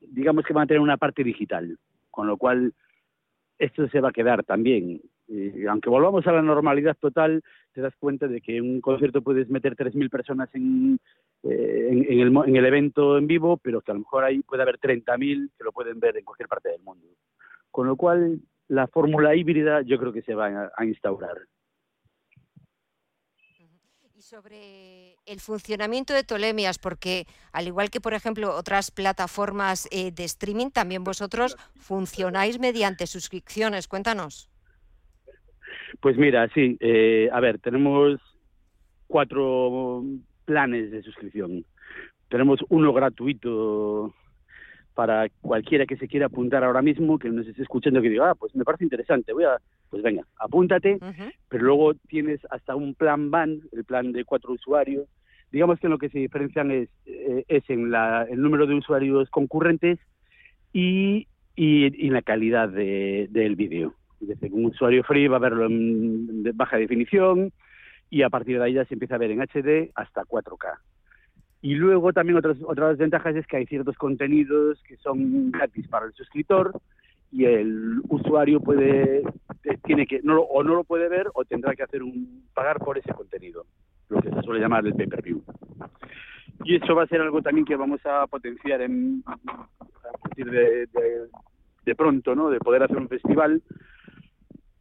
[0.00, 1.78] digamos que van a tener una parte digital,
[2.10, 2.74] con lo cual
[3.58, 5.00] esto se va a quedar también.
[5.68, 9.48] Aunque volvamos a la normalidad total, te das cuenta de que en un concierto puedes
[9.48, 10.98] meter 3.000 personas en,
[11.42, 14.62] eh, en, el, en, el, evento en vivo, pero que a lo mejor ahí puede
[14.62, 17.06] haber 30.000 que lo pueden ver en cualquier parte del mundo.
[17.70, 21.36] Con lo cual, la fórmula híbrida yo creo que se va a instaurar
[24.26, 30.24] sobre el funcionamiento de Tolemias, porque al igual que, por ejemplo, otras plataformas eh, de
[30.24, 33.86] streaming, también vosotros funcionáis mediante suscripciones.
[33.86, 34.50] Cuéntanos.
[36.00, 38.20] Pues mira, sí, eh, a ver, tenemos
[39.06, 40.02] cuatro
[40.44, 41.64] planes de suscripción.
[42.28, 44.14] Tenemos uno gratuito
[44.94, 48.34] para cualquiera que se quiera apuntar ahora mismo, que nos esté escuchando, que diga, ah,
[48.34, 49.58] pues me parece interesante, voy a,
[49.90, 50.98] pues venga, apúntate,
[51.48, 55.06] pero luego tienes hasta un plan van, el plan de cuatro usuarios.
[55.52, 58.74] Digamos que en lo que se diferencian es, eh, es en la, el número de
[58.74, 59.98] usuarios concurrentes
[60.72, 63.94] y, y, la calidad de, del vídeo.
[64.20, 67.52] Es decir, un usuario free va a verlo en baja definición
[68.10, 70.78] y a partir de ahí ya se empieza a ver en HD hasta 4K.
[71.62, 76.06] Y luego también otras, otras ventajas es que hay ciertos contenidos que son gratis para
[76.06, 76.80] el suscriptor
[77.32, 79.22] y el usuario puede
[79.84, 82.98] tiene que no o no lo puede ver o tendrá que hacer un pagar por
[82.98, 83.66] ese contenido,
[84.08, 85.42] lo que se suele llamar el pay-per-view.
[86.64, 89.36] Y eso va a ser algo también que vamos a potenciar en, a
[90.22, 90.86] partir de,
[91.84, 92.50] de, pronto, ¿no?
[92.50, 93.62] De poder hacer un festival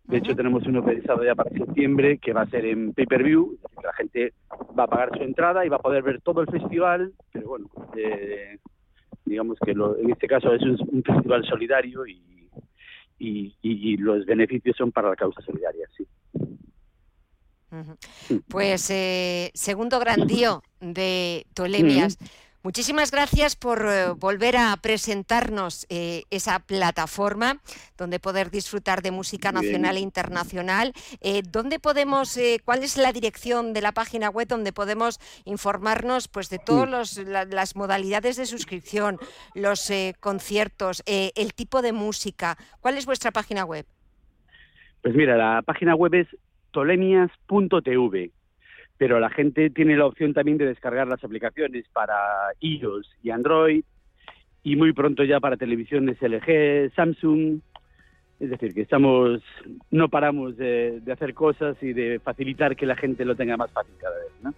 [0.07, 3.93] de hecho, tenemos uno pensado ya para septiembre que va a ser en pay-per-view, la
[3.93, 4.33] gente
[4.77, 7.69] va a pagar su entrada y va a poder ver todo el festival, pero bueno,
[7.97, 8.59] eh,
[9.25, 12.21] digamos que en este caso es un, festival solidario y,
[13.17, 16.05] y, los beneficios son para la causa solidaria, sí.
[18.47, 22.17] Pues eh, segundo gran día de Tolemias.
[22.65, 27.61] Muchísimas gracias por eh, volver a presentarnos eh, esa plataforma
[27.95, 30.91] donde poder disfrutar de música nacional e internacional.
[31.21, 36.49] Eh, ¿Dónde podemos, cuál es la dirección de la página web donde podemos informarnos pues,
[36.49, 39.19] de todas las modalidades de suscripción,
[39.53, 42.57] los conciertos, el tipo de música?
[42.79, 43.85] ¿Cuál es vuestra página web?
[45.03, 46.27] Pues mira, la página web es
[46.71, 48.31] tolemias.tv
[48.97, 52.15] pero la gente tiene la opción también de descargar las aplicaciones para
[52.59, 53.83] iOS y Android
[54.63, 57.59] y muy pronto ya para televisiones LG, Samsung.
[58.39, 59.41] Es decir, que estamos,
[59.91, 63.93] no paramos de, hacer cosas y de facilitar que la gente lo tenga más fácil
[63.99, 64.53] cada vez, ¿no?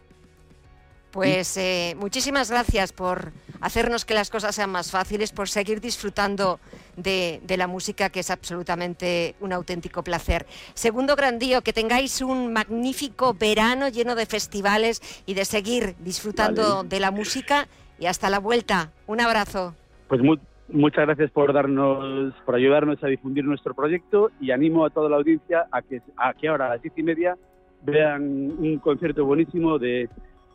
[1.17, 6.59] Pues eh, muchísimas gracias por hacernos que las cosas sean más fáciles, por seguir disfrutando
[6.95, 10.45] de, de, la música, que es absolutamente un auténtico placer.
[10.75, 16.89] Segundo grandío, que tengáis un magnífico verano lleno de festivales y de seguir disfrutando Vale.
[16.89, 17.67] de la música.
[17.99, 18.91] Y hasta la vuelta.
[19.07, 19.73] Un abrazo.
[20.09, 20.37] Pues mu-
[20.69, 25.15] muchas gracias por darnos, por ayudarnos a difundir nuestro proyecto y animo a toda la
[25.15, 27.35] audiencia a que, a que ahora a las diez y media
[27.81, 30.09] vean un concierto buenísimo de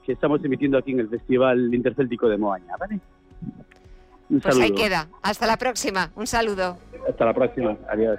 [0.05, 2.98] que estamos emitiendo aquí en el Festival Intercéltico de Moaña, ¿vale?
[4.30, 4.62] Un Pues saludo.
[4.62, 5.09] ahí queda.
[5.22, 6.11] Hasta la próxima.
[6.16, 6.78] Un saludo.
[7.09, 7.76] Hasta la próxima.
[7.90, 8.18] Adiós.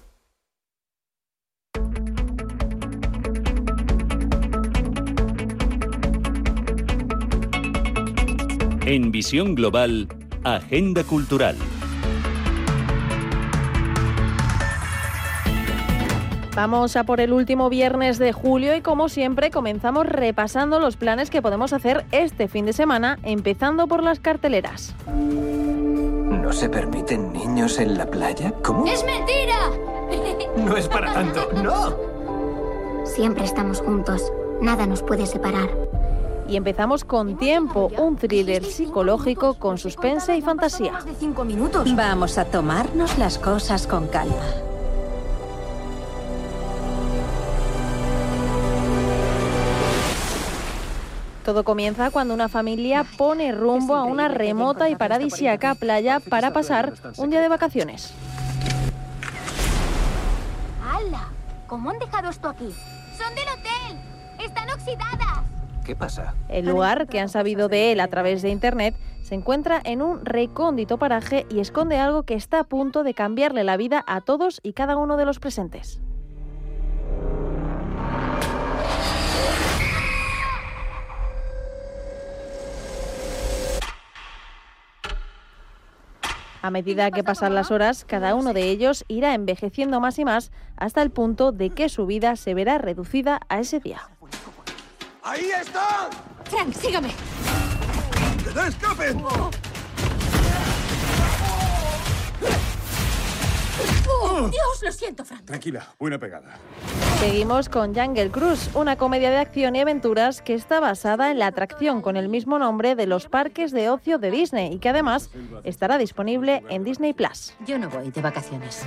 [8.91, 10.09] En Visión Global,
[10.43, 11.55] Agenda Cultural.
[16.53, 21.29] Vamos a por el último viernes de julio y como siempre comenzamos repasando los planes
[21.29, 24.93] que podemos hacer este fin de semana, empezando por las carteleras.
[25.07, 28.53] ¿No se permiten niños en la playa?
[28.61, 28.85] ¿Cómo?
[28.87, 29.55] ¡Es mentira!
[30.65, 33.05] No es para tanto, no.
[33.05, 34.33] Siempre estamos juntos.
[34.61, 35.69] Nada nos puede separar.
[36.51, 40.99] Y empezamos con Tiempo, un thriller psicológico con suspense y fantasía.
[41.95, 44.35] Vamos a tomarnos las cosas con calma.
[51.45, 56.91] Todo comienza cuando una familia pone rumbo a una remota y paradisíaca playa para pasar
[57.15, 58.13] un día de vacaciones.
[60.83, 61.29] ¡Hala!
[61.67, 62.75] ¿Cómo han dejado esto aquí?
[63.17, 64.45] ¡Son del hotel!
[64.45, 65.51] ¡Están oxidadas!
[66.49, 70.25] El lugar, que han sabido de él a través de internet, se encuentra en un
[70.25, 74.59] recóndito paraje y esconde algo que está a punto de cambiarle la vida a todos
[74.63, 76.01] y cada uno de los presentes.
[86.63, 90.51] A medida que pasan las horas, cada uno de ellos irá envejeciendo más y más
[90.77, 94.01] hasta el punto de que su vida se verá reducida a ese día.
[95.23, 96.09] ¡Ahí está!
[96.45, 97.09] Frank, sígame.
[98.43, 99.23] ¡Que no escapen!
[104.23, 105.45] ¡Oh, Dios, lo siento, Frank.
[105.45, 106.57] Tranquila, buena pegada.
[107.19, 111.47] Seguimos con Jungle Cruise, una comedia de acción y aventuras que está basada en la
[111.47, 115.29] atracción con el mismo nombre de los parques de ocio de Disney y que además
[115.63, 117.53] estará disponible en Disney Plus.
[117.65, 118.83] Yo no voy de vacaciones.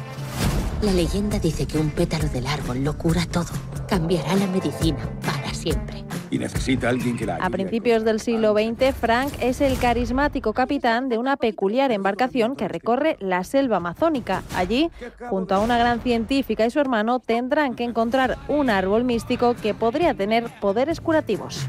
[0.82, 3.52] La leyenda dice que un pétalo del árbol lo cura todo.
[3.88, 6.04] Cambiará la medicina para siempre.
[6.34, 7.50] Y necesita alguien que la A ayude.
[7.50, 13.16] principios del siglo XX, Frank es el carismático capitán de una peculiar embarcación que recorre
[13.20, 14.42] la selva amazónica.
[14.56, 14.90] Allí,
[15.30, 19.74] junto a una gran científica y su hermano, tendrán que encontrar un árbol místico que
[19.74, 21.68] podría tener poderes curativos.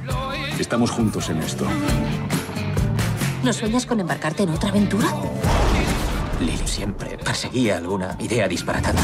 [0.59, 1.67] Estamos juntos en esto.
[3.43, 5.09] ¿No sueñas con embarcarte en otra aventura?
[6.39, 8.99] Lily siempre perseguía alguna idea disparatada.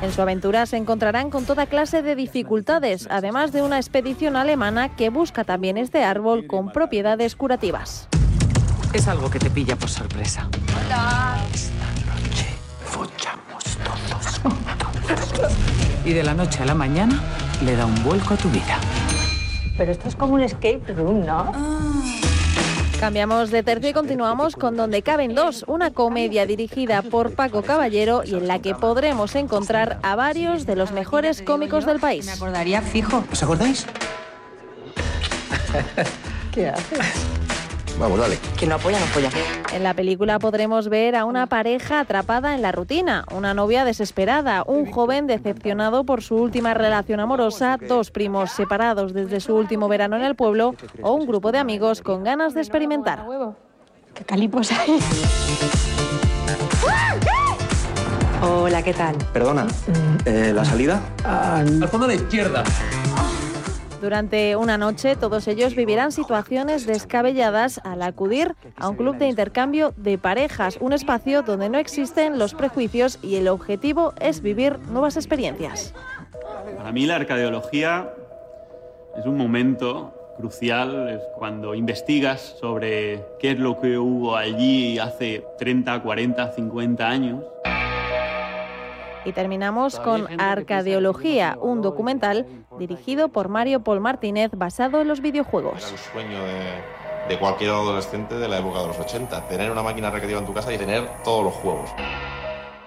[0.00, 4.94] En su aventura se encontrarán con toda clase de dificultades, además de una expedición alemana
[4.94, 8.08] que busca también este árbol con propiedades curativas.
[8.92, 10.48] Es algo que te pilla por sorpresa.
[12.84, 15.30] Follamos todos juntos.
[16.04, 17.20] Y de la noche a la mañana
[17.64, 18.78] le da un vuelco a tu vida.
[19.76, 21.52] Pero esto es como un escape room, ¿no?
[23.00, 28.22] Cambiamos de tercio y continuamos con Donde caben dos, una comedia dirigida por Paco Caballero
[28.24, 32.26] y en la que podremos encontrar a varios de los mejores cómicos del país.
[32.26, 33.22] Me acordaría fijo.
[33.30, 33.86] ¿Os acordáis?
[36.52, 36.98] ¿Qué haces?
[37.98, 38.38] Vamos, dale.
[38.56, 39.30] Quien no apoya, no apoya.
[39.72, 44.62] En la película podremos ver a una pareja atrapada en la rutina, una novia desesperada,
[44.66, 50.16] un joven decepcionado por su última relación amorosa, dos primos separados desde su último verano
[50.16, 53.24] en el pueblo o un grupo de amigos con ganas de experimentar.
[54.14, 54.98] ¿Qué calipos hay?
[58.40, 59.16] Hola, ¿qué tal?
[59.32, 59.66] Perdona,
[60.24, 61.00] eh, ¿la salida?
[61.24, 62.62] Al fondo a la izquierda.
[64.00, 69.92] Durante una noche todos ellos vivirán situaciones descabelladas al acudir a un club de intercambio
[69.96, 75.16] de parejas, un espacio donde no existen los prejuicios y el objetivo es vivir nuevas
[75.16, 75.94] experiencias.
[76.76, 78.08] Para mí la arcadeología
[79.18, 85.44] es un momento crucial, es cuando investigas sobre qué es lo que hubo allí hace
[85.58, 87.44] 30, 40, 50 años.
[89.24, 92.46] Y terminamos con Arcadeología, un documental
[92.78, 95.82] dirigido por Mario Paul Martínez basado en los videojuegos.
[95.82, 99.82] Era el sueño de, de cualquier adolescente de la época de los 80, tener una
[99.82, 101.90] máquina recreativa en tu casa y tener todos los juegos.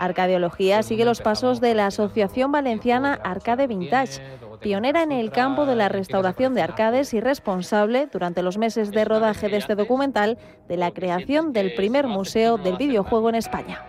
[0.01, 4.19] Arcadeología sigue los pasos de la Asociación Valenciana Arcade Vintage,
[4.59, 9.05] pionera en el campo de la restauración de arcades y responsable, durante los meses de
[9.05, 13.85] rodaje de este documental, de la creación del primer museo del videojuego en España.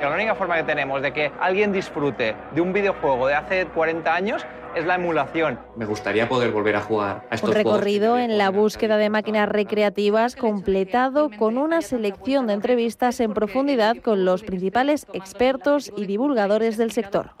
[0.00, 4.14] La única forma que tenemos de que alguien disfrute de un videojuego de hace 40
[4.14, 5.58] años es la emulación.
[5.76, 9.48] Me gustaría poder volver a jugar a estos Un recorrido en la búsqueda de máquinas
[9.48, 16.78] recreativas completado con una selección de entrevistas en profundidad con los principales expertos y divulgadores
[16.78, 17.32] del sector.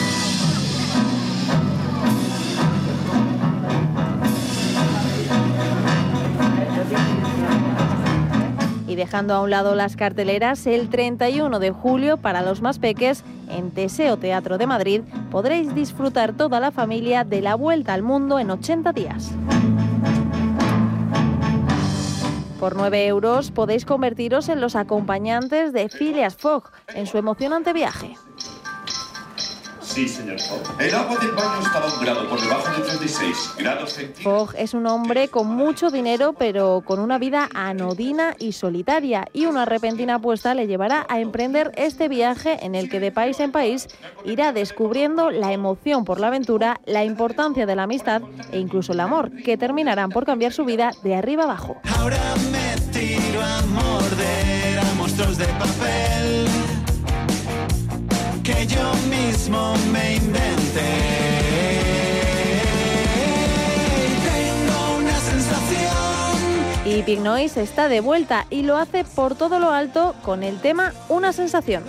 [8.90, 13.22] Y dejando a un lado las carteleras, el 31 de julio, para los más peques,
[13.48, 18.40] en Teseo Teatro de Madrid, podréis disfrutar toda la familia de la vuelta al mundo
[18.40, 19.30] en 80 días.
[22.58, 28.16] Por 9 euros podéis convertiros en los acompañantes de Phileas Fogg en su emocionante viaje.
[29.90, 30.80] Sí, señor Fogg.
[30.80, 34.22] El agua del baño estaba a un grado por debajo de 36 grados centígrados.
[34.22, 39.46] Fogg es un hombre con mucho dinero, pero con una vida anodina y solitaria, y
[39.46, 43.50] una repentina apuesta le llevará a emprender este viaje en el que de país en
[43.50, 43.88] país
[44.24, 48.22] irá descubriendo la emoción por la aventura, la importancia de la amistad
[48.52, 51.80] e incluso el amor, que terminarán por cambiar su vida de arriba abajo.
[51.98, 52.16] Ahora
[52.52, 56.19] me tiro a morder a monstruos de papel
[58.70, 60.50] yo mismo me inventé.
[66.84, 70.60] Y Big Noise está de vuelta y lo hace por todo lo alto con el
[70.60, 71.84] tema Una sensación.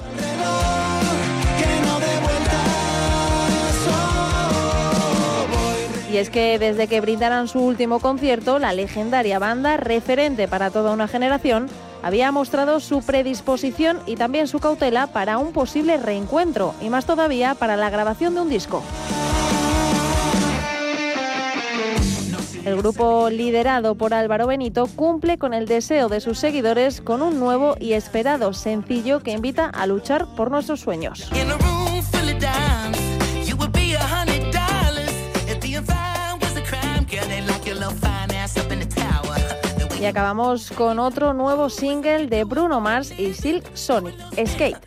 [6.12, 10.92] Y es que desde que brindaran su último concierto, la legendaria banda, referente para toda
[10.92, 11.70] una generación,
[12.04, 17.56] había mostrado su predisposición y también su cautela para un posible reencuentro, y más todavía
[17.56, 18.84] para la grabación de un disco.
[22.64, 27.39] El grupo liderado por Álvaro Benito cumple con el deseo de sus seguidores con un
[27.39, 31.30] nuevo y esperado sencillo que invita a luchar por nuestros sueños.
[40.02, 44.16] Y acabamos con otro nuevo single de Bruno Mars y Silk Sonic,
[44.47, 44.80] Skate.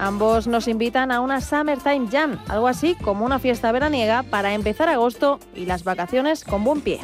[0.00, 4.88] Ambos nos invitan a una Summertime Jam, algo así como una fiesta veraniega para empezar
[4.88, 6.98] agosto y las vacaciones con buen pie.